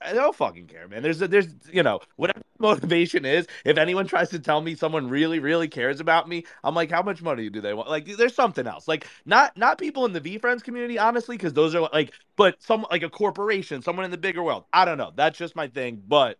[0.00, 1.02] I don't fucking care, man.
[1.02, 3.46] There's a, there's you know whatever motivation is.
[3.64, 7.02] If anyone tries to tell me someone really really cares about me, I'm like, how
[7.02, 7.90] much money do they want?
[7.90, 8.88] Like, there's something else.
[8.88, 12.86] Like, not not people in the VeeFriends community, honestly, because those are like, but some
[12.90, 14.64] like a corporation, someone in the bigger world.
[14.72, 15.12] I don't know.
[15.14, 16.02] That's just my thing.
[16.06, 16.38] But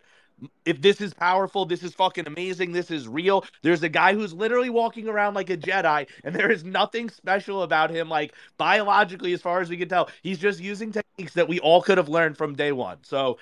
[0.64, 3.44] if this is powerful, this is fucking amazing, this is real.
[3.62, 7.62] There's a guy who's literally walking around like a Jedi, and there is nothing special
[7.62, 10.10] about him, like biologically, as far as we can tell.
[10.22, 12.98] He's just using techniques that we all could have learned from day one.
[13.02, 13.38] So,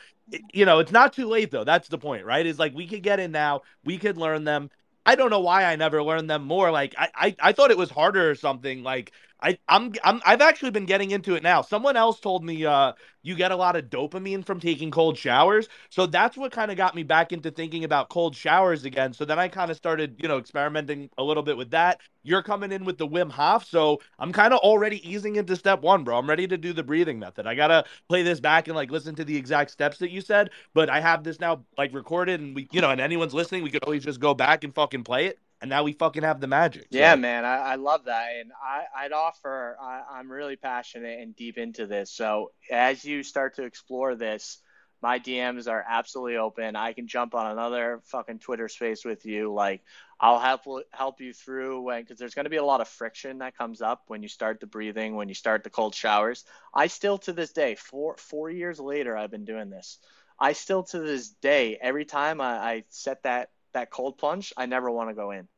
[0.52, 1.64] you know, it's not too late though.
[1.64, 2.46] That's the point, right?
[2.46, 4.70] Is like we could get in now, we could learn them.
[5.04, 6.70] I don't know why I never learned them more.
[6.72, 8.82] Like I, I, I thought it was harder or something.
[8.82, 11.62] Like I, I'm, I'm, I've actually been getting into it now.
[11.62, 15.68] Someone else told me, uh, you get a lot of dopamine from taking cold showers.
[15.90, 19.12] So that's what kind of got me back into thinking about cold showers again.
[19.12, 22.00] So then I kind of started, you know, experimenting a little bit with that.
[22.22, 23.64] You're coming in with the Wim Hof.
[23.66, 26.18] So I'm kind of already easing into step one, bro.
[26.18, 27.46] I'm ready to do the breathing method.
[27.46, 30.20] I got to play this back and like listen to the exact steps that you
[30.20, 30.50] said.
[30.72, 33.70] But I have this now like recorded and we, you know, and anyone's listening, we
[33.70, 36.46] could always just go back and fucking play it and now we fucking have the
[36.46, 36.88] magic.
[36.90, 39.76] Yeah, man, I, I, love that, and I, would offer.
[39.80, 42.10] I, am really passionate and deep into this.
[42.10, 44.58] So as you start to explore this,
[45.02, 46.74] my DMs are absolutely open.
[46.74, 49.52] I can jump on another fucking Twitter space with you.
[49.52, 49.82] Like
[50.18, 53.38] I'll help help you through when because there's going to be a lot of friction
[53.38, 56.44] that comes up when you start the breathing, when you start the cold showers.
[56.74, 59.98] I still to this day, four four years later, I've been doing this.
[60.38, 64.66] I still to this day, every time I, I set that that cold plunge, I
[64.66, 65.48] never want to go in.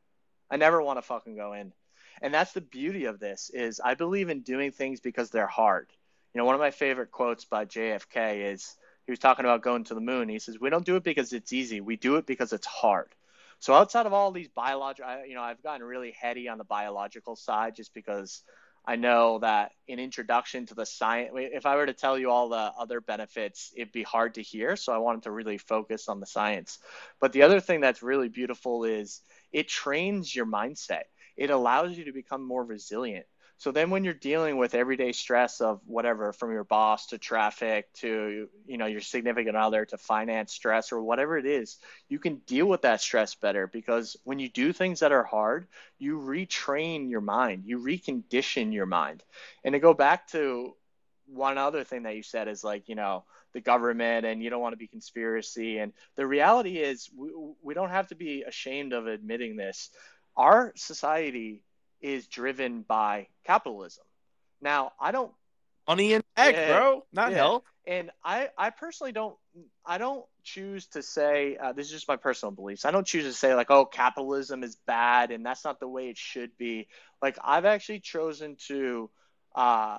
[0.51, 1.73] I never want to fucking go in.
[2.21, 5.89] And that's the beauty of this is I believe in doing things because they're hard.
[6.35, 9.85] You know, one of my favorite quotes by JFK is he was talking about going
[9.85, 10.29] to the moon.
[10.29, 11.81] He says, "We don't do it because it's easy.
[11.81, 13.15] We do it because it's hard."
[13.61, 17.37] So outside of all these biological, you know, I've gotten really heady on the biological
[17.37, 18.43] side just because
[18.89, 22.49] I know that in introduction to the science, if I were to tell you all
[22.49, 24.77] the other benefits, it'd be hard to hear.
[24.77, 26.79] So I wanted to really focus on the science.
[27.21, 29.21] But the other thing that's really beautiful is
[29.53, 31.03] it trains your mindset.
[31.37, 33.27] It allows you to become more resilient.
[33.59, 37.93] So then when you're dealing with everyday stress of whatever from your boss to traffic
[37.95, 41.79] to you know your significant other to finance stress or whatever it is,
[42.09, 45.67] you can deal with that stress better because when you do things that are hard,
[45.99, 49.25] you retrain your mind, you recondition your mind.
[49.65, 50.75] And to go back to
[51.27, 54.63] one other thing that you said is like, you know, the government and you don't
[54.63, 57.31] want to be conspiracy and the reality is we,
[57.61, 59.91] we don't have to be ashamed of admitting this.
[60.37, 61.63] Our society
[62.01, 64.05] is driven by capitalism.
[64.61, 65.33] Now, I don't
[65.89, 67.37] money and tech, yeah, bro, not yeah.
[67.39, 67.63] health.
[67.87, 69.37] And I, I personally don't,
[69.85, 72.85] I don't choose to say uh, this is just my personal beliefs.
[72.85, 76.11] I don't choose to say like, oh, capitalism is bad and that's not the way
[76.11, 76.89] it should be.
[77.23, 79.11] Like, I've actually chosen to
[79.55, 79.99] uh,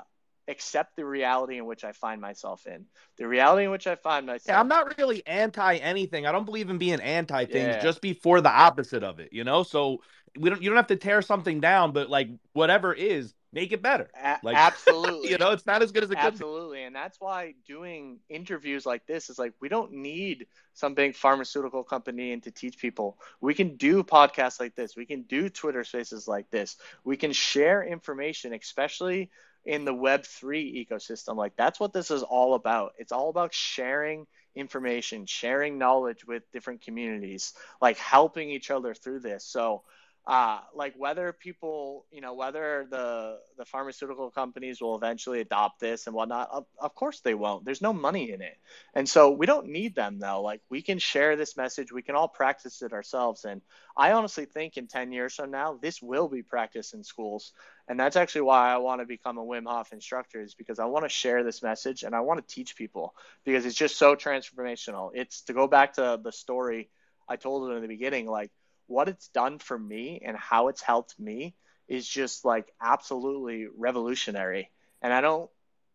[0.49, 2.85] accept the reality in which I find myself in.
[3.17, 4.47] The reality in which I find myself.
[4.47, 6.25] Yeah, I'm not really anti anything.
[6.25, 7.75] I don't believe in being anti things.
[7.75, 7.81] Yeah.
[7.81, 9.63] Just before the opposite of it, you know.
[9.63, 10.01] So
[10.37, 10.61] we don't.
[10.61, 14.09] You don't have to tear something down, but like whatever is, make it better.
[14.43, 16.33] Like absolutely, you know, it's not as good as it could.
[16.33, 21.15] Absolutely, and that's why doing interviews like this is like we don't need some big
[21.15, 23.17] pharmaceutical company and to teach people.
[23.41, 24.95] We can do podcasts like this.
[24.95, 26.77] We can do Twitter Spaces like this.
[27.03, 29.29] We can share information, especially
[29.65, 31.35] in the Web3 ecosystem.
[31.35, 32.93] Like that's what this is all about.
[32.97, 39.19] It's all about sharing information, sharing knowledge with different communities, like helping each other through
[39.19, 39.45] this.
[39.45, 39.83] So
[40.29, 46.05] uh, like whether people, you know, whether the the pharmaceutical companies will eventually adopt this
[46.05, 47.65] and whatnot, of, of course they won't.
[47.65, 48.55] There's no money in it,
[48.93, 50.43] and so we don't need them though.
[50.43, 53.63] Like we can share this message, we can all practice it ourselves, and
[53.97, 57.51] I honestly think in 10 years from now, this will be practiced in schools,
[57.87, 60.85] and that's actually why I want to become a Wim Hof instructor, is because I
[60.85, 63.15] want to share this message and I want to teach people
[63.45, 65.09] because it's just so transformational.
[65.15, 66.91] It's to go back to the story
[67.27, 68.51] I told in the beginning, like
[68.89, 71.55] what it's done for me and how it's helped me
[71.87, 74.69] is just like absolutely revolutionary.
[75.01, 75.49] And I don't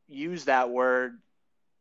[0.08, 1.20] use that word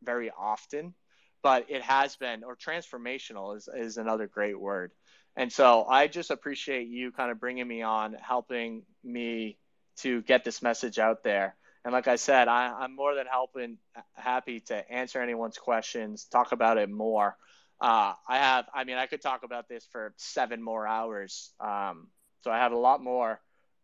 [0.03, 0.93] very often,
[1.41, 4.91] but it has been, or transformational is, is another great word.
[5.35, 9.57] And so I just appreciate you kind of bringing me on, helping me
[9.97, 11.55] to get this message out there.
[11.83, 13.77] And like I said, I, am more than helping,
[14.13, 17.35] happy to answer anyone's questions, talk about it more.
[17.81, 21.51] Uh, I have, I mean, I could talk about this for seven more hours.
[21.59, 22.07] Um,
[22.41, 23.39] so I have a lot more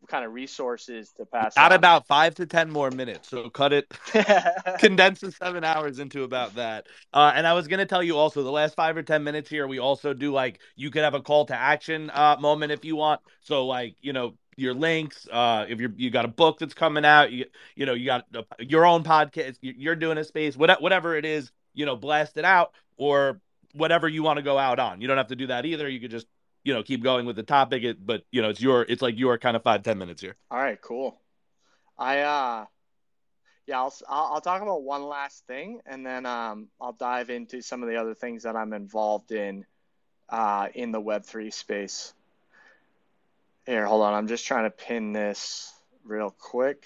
[0.07, 1.55] kind of resources to pass.
[1.55, 3.87] Got about five to ten more minutes, so cut it,
[4.79, 6.87] condense the seven hours into about that.
[7.13, 9.67] Uh, and I was gonna tell you also the last five or ten minutes here,
[9.67, 12.95] we also do like you could have a call to action uh, moment if you
[12.95, 13.21] want.
[13.41, 17.05] So like you know your links, uh, if you're you got a book that's coming
[17.05, 18.25] out, you you know you got
[18.59, 22.73] your own podcast, you're doing a space, whatever it is, you know, blast it out
[22.97, 23.39] or
[23.74, 25.01] whatever you want to go out on.
[25.01, 25.88] You don't have to do that either.
[25.88, 26.28] You could just,
[26.63, 27.84] you know, keep going with the topic.
[27.84, 30.36] It, but you know, it's your, it's like your kind of five ten minutes here.
[30.49, 31.20] All right, cool.
[31.97, 32.65] I, uh,
[33.67, 37.84] yeah, I'll, I'll talk about one last thing, and then um, I'll dive into some
[37.84, 39.65] of the other things that I'm involved in,
[40.30, 42.13] uh, in the Web three space.
[43.65, 44.13] Here, hold on.
[44.13, 45.72] I'm just trying to pin this
[46.03, 46.86] real quick.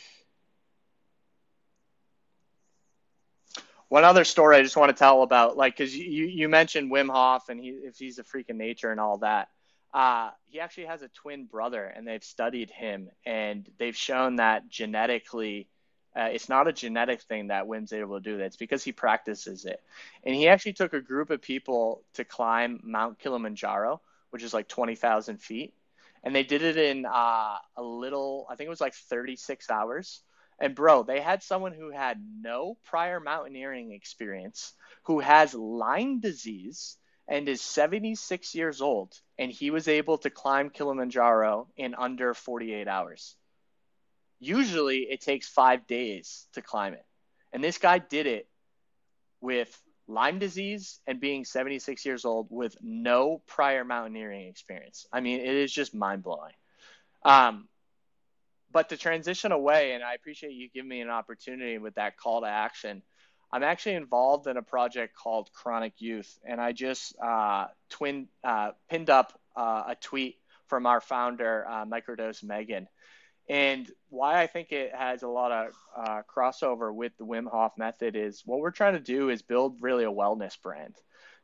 [3.93, 7.11] One other story I just want to tell about, like, because you, you mentioned Wim
[7.11, 9.49] Hof and he, if he's a freak of nature and all that.
[9.93, 14.67] Uh, he actually has a twin brother, and they've studied him, and they've shown that
[14.67, 15.67] genetically,
[16.15, 18.45] uh, it's not a genetic thing that Wim's able to do that.
[18.45, 19.79] It's because he practices it.
[20.23, 24.67] And he actually took a group of people to climb Mount Kilimanjaro, which is like
[24.67, 25.75] 20,000 feet.
[26.23, 30.23] And they did it in uh, a little, I think it was like 36 hours.
[30.59, 34.73] And bro, they had someone who had no prior mountaineering experience,
[35.03, 36.97] who has Lyme disease
[37.27, 42.87] and is 76 years old, and he was able to climb Kilimanjaro in under 48
[42.87, 43.35] hours.
[44.39, 47.05] Usually it takes five days to climb it.
[47.53, 48.47] And this guy did it
[49.39, 55.07] with Lyme disease and being 76 years old with no prior mountaineering experience.
[55.13, 56.53] I mean, it is just mind blowing.
[57.23, 57.69] Um,
[58.73, 62.41] but to transition away, and I appreciate you giving me an opportunity with that call
[62.41, 63.03] to action.
[63.51, 68.71] I'm actually involved in a project called Chronic Youth, and I just uh, twin uh,
[68.89, 72.87] pinned up uh, a tweet from our founder, uh, Microdose Megan.
[73.47, 77.73] And why I think it has a lot of uh, crossover with the Wim Hof
[77.77, 80.95] method is what we're trying to do is build really a wellness brand.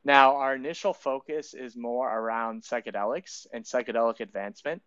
[0.04, 4.82] Now, our initial focus is more around psychedelics and psychedelic advancement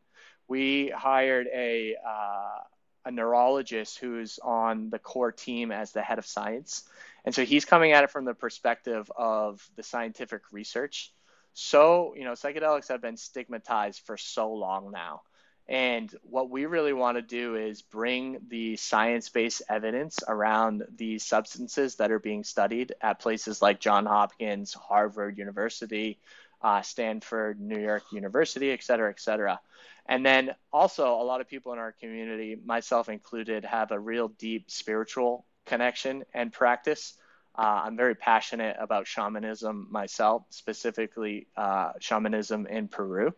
[0.53, 2.59] we hired a uh,
[3.07, 6.85] a neurologist who's on the core team as the head of science,
[7.25, 11.11] and so he's coming at it from the perspective of the scientific research.
[11.55, 15.23] So you know, psychedelics have been stigmatized for so long now.
[15.69, 21.25] And what we really want to do is bring the science based evidence around these
[21.25, 26.19] substances that are being studied at places like John Hopkins, Harvard University,
[26.61, 29.61] uh, Stanford, New York University, et cetera, et cetera.
[30.07, 34.29] And then also, a lot of people in our community, myself included, have a real
[34.29, 37.15] deep spiritual connection and practice.
[37.57, 43.35] Uh, I'm very passionate about shamanism myself, specifically uh, shamanism in Peru.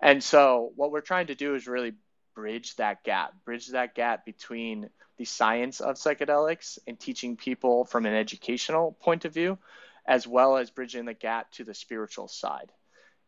[0.00, 1.94] And so, what we're trying to do is really
[2.34, 8.04] bridge that gap, bridge that gap between the science of psychedelics and teaching people from
[8.04, 9.56] an educational point of view,
[10.04, 12.70] as well as bridging the gap to the spiritual side.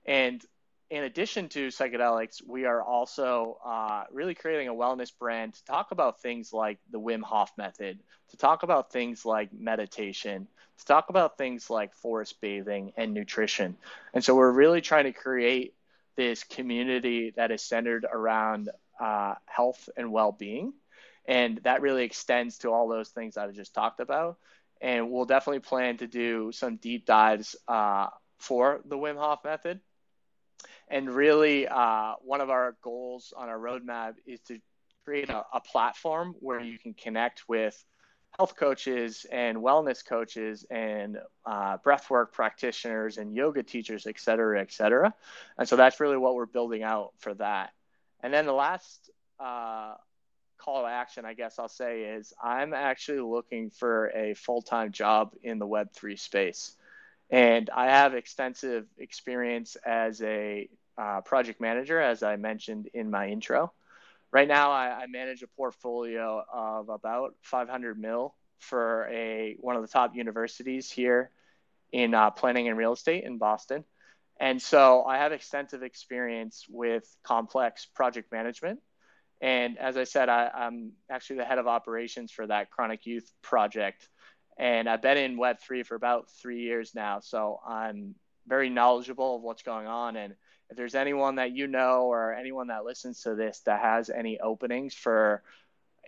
[0.05, 0.45] And
[0.91, 5.91] in addition to psychedelics, we are also uh, really creating a wellness brand to talk
[5.91, 7.99] about things like the Wim Hof method,
[8.30, 10.47] to talk about things like meditation,
[10.78, 13.76] to talk about things like forest bathing and nutrition.
[14.14, 15.74] And so we're really trying to create
[16.16, 18.70] this community that is centered around
[19.01, 20.72] uh, health and well being.
[21.26, 24.39] And that really extends to all those things I just talked about.
[24.80, 28.09] And we'll definitely plan to do some deep dives uh,
[28.39, 29.80] for the Wim Hof method
[30.89, 34.59] and really, uh, one of our goals on our roadmap is to
[35.05, 37.84] create a, a platform where you can connect with
[38.37, 44.72] health coaches and wellness coaches and uh, breathwork practitioners and yoga teachers, et cetera, et
[44.72, 45.14] cetera.
[45.59, 47.72] And so that's really what we're building out for that.
[48.22, 49.11] And then the last
[49.41, 49.95] uh,
[50.59, 54.93] call to action, I guess I'll say, is I'm actually looking for a full time
[54.93, 56.76] job in the Web3 space.
[57.31, 63.29] And I have extensive experience as a uh, project manager, as I mentioned in my
[63.29, 63.72] intro.
[64.33, 69.83] Right now, I, I, manage a portfolio of about 500 mil for a one of
[69.83, 71.31] the top universities here
[71.93, 73.85] in uh, planning and real estate in Boston.
[74.39, 78.81] And so I have extensive experience with complex project management.
[79.41, 83.31] And as I said, I, I'm actually the head of operations for that chronic youth
[83.43, 84.09] project
[84.57, 87.21] and I've been in Web3 for about three years now.
[87.21, 88.15] So I'm
[88.47, 90.17] very knowledgeable of what's going on.
[90.17, 90.35] And
[90.71, 94.41] if there's anyone that you know or anyone that listens to this that has any
[94.41, 95.43] openings for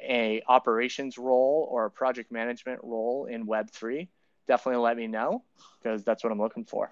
[0.01, 4.09] a operations role or a project management role in Web3,
[4.47, 5.43] definitely let me know
[5.83, 6.91] because that's what I'm looking for.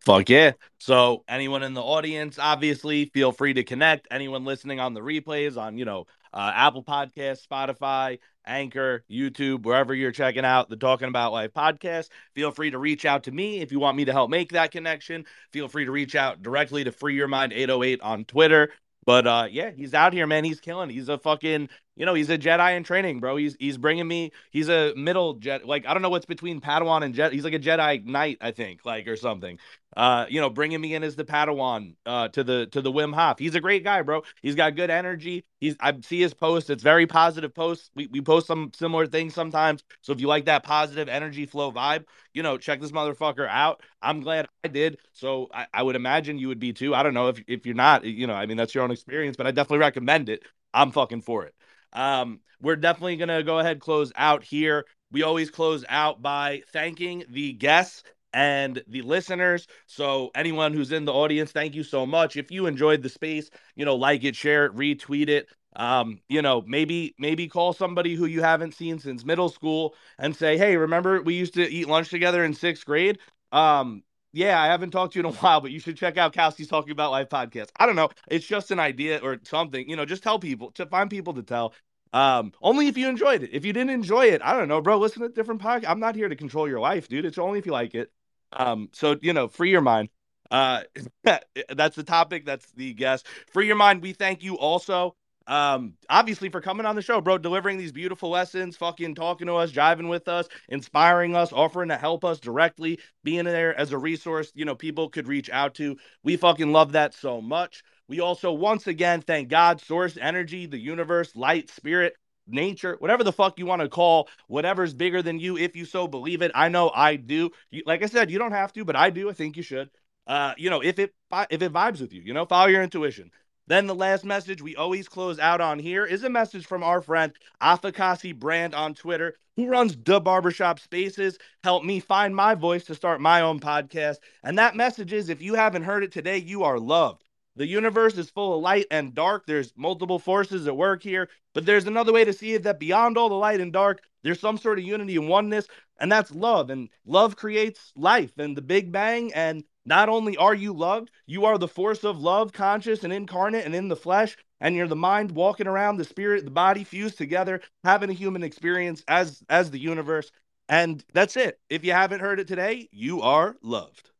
[0.00, 0.52] Fuck yeah.
[0.78, 4.08] So anyone in the audience, obviously, feel free to connect.
[4.10, 9.94] Anyone listening on the replays on, you know, uh, Apple Podcast, Spotify, Anchor, YouTube, wherever
[9.94, 12.08] you're checking out the Talking About Life podcast.
[12.34, 14.70] Feel free to reach out to me if you want me to help make that
[14.70, 15.24] connection.
[15.52, 18.72] Feel free to reach out directly to Free Your Mind 808 on Twitter.
[19.06, 20.44] But uh, yeah, he's out here, man.
[20.44, 20.90] He's killing.
[20.90, 23.36] He's a fucking, you know, he's a Jedi in training, bro.
[23.36, 24.32] He's he's bringing me.
[24.50, 25.66] He's a middle jet.
[25.66, 27.32] Like I don't know what's between Padawan and Jedi.
[27.32, 29.58] He's like a Jedi Knight, I think, like or something.
[29.96, 33.12] Uh, you know, bringing me in as the Padawan uh, to the to the Wim
[33.12, 33.38] Hof.
[33.38, 34.22] He's a great guy, bro.
[34.40, 35.44] He's got good energy.
[35.58, 36.70] He's I see his posts.
[36.70, 37.90] It's very positive posts.
[37.94, 39.82] We we post some similar things sometimes.
[40.00, 43.82] So if you like that positive energy flow vibe, you know, check this motherfucker out.
[44.00, 44.98] I'm glad I did.
[45.12, 46.94] So I, I would imagine you would be too.
[46.94, 49.36] I don't know if if you're not, you know, I mean that's your own experience,
[49.36, 50.44] but I definitely recommend it.
[50.72, 51.54] I'm fucking for it.
[51.92, 54.86] Um, we're definitely gonna go ahead close out here.
[55.12, 59.66] We always close out by thanking the guests and the listeners.
[59.86, 62.36] So anyone who's in the audience, thank you so much.
[62.36, 65.48] If you enjoyed the space, you know, like it, share it, retweet it.
[65.76, 70.34] Um, you know, maybe maybe call somebody who you haven't seen since middle school and
[70.34, 73.18] say, "Hey, remember we used to eat lunch together in 6th grade?"
[73.52, 74.02] Um,
[74.32, 76.68] yeah, I haven't talked to you in a while, but you should check out Kowski's
[76.68, 77.70] Talking About Life podcast.
[77.78, 78.10] I don't know.
[78.28, 79.88] It's just an idea or something.
[79.88, 81.74] You know, just tell people to find people to tell.
[82.12, 83.50] Um, only if you enjoyed it.
[83.52, 84.98] If you didn't enjoy it, I don't know, bro.
[84.98, 85.88] Listen to different podcasts.
[85.88, 87.24] I'm not here to control your life, dude.
[87.24, 88.10] It's only if you like it.
[88.52, 90.08] Um, so you know, free your mind.
[90.50, 90.82] Uh,
[91.24, 92.44] that's the topic.
[92.46, 93.26] That's the guest.
[93.52, 94.02] Free your mind.
[94.02, 95.14] We thank you also.
[95.50, 99.54] Um, obviously for coming on the show, bro, delivering these beautiful lessons, fucking talking to
[99.54, 103.98] us, driving with us, inspiring us, offering to help us directly, being there as a
[103.98, 105.96] resource, you know, people could reach out to.
[106.22, 107.82] We fucking love that so much.
[108.06, 112.14] We also once again thank God, source, energy, the universe, light, spirit,
[112.46, 116.06] nature, whatever the fuck you want to call whatever's bigger than you, if you so
[116.06, 116.52] believe it.
[116.54, 117.50] I know I do.
[117.72, 119.28] You, like I said, you don't have to, but I do.
[119.28, 119.90] I think you should.
[120.28, 121.12] Uh, you know, if it
[121.50, 123.32] if it vibes with you, you know, follow your intuition.
[123.66, 127.00] Then the last message we always close out on here is a message from our
[127.00, 127.32] friend
[127.62, 131.38] Afakasi Brand on Twitter, who runs the Barbershop Spaces.
[131.62, 134.16] Help me find my voice to start my own podcast.
[134.42, 137.22] And that message is if you haven't heard it today, you are loved.
[137.56, 139.44] The universe is full of light and dark.
[139.46, 143.18] There's multiple forces at work here, but there's another way to see it that beyond
[143.18, 145.66] all the light and dark, there's some sort of unity and oneness,
[146.00, 146.70] and that's love.
[146.70, 149.32] And love creates life and the Big Bang.
[149.34, 153.66] And not only are you loved, you are the force of love, conscious and incarnate
[153.66, 154.36] and in the flesh.
[154.60, 158.44] And you're the mind walking around, the spirit, the body fused together, having a human
[158.44, 160.30] experience as as the universe.
[160.68, 161.58] And that's it.
[161.68, 164.10] If you haven't heard it today, you are loved.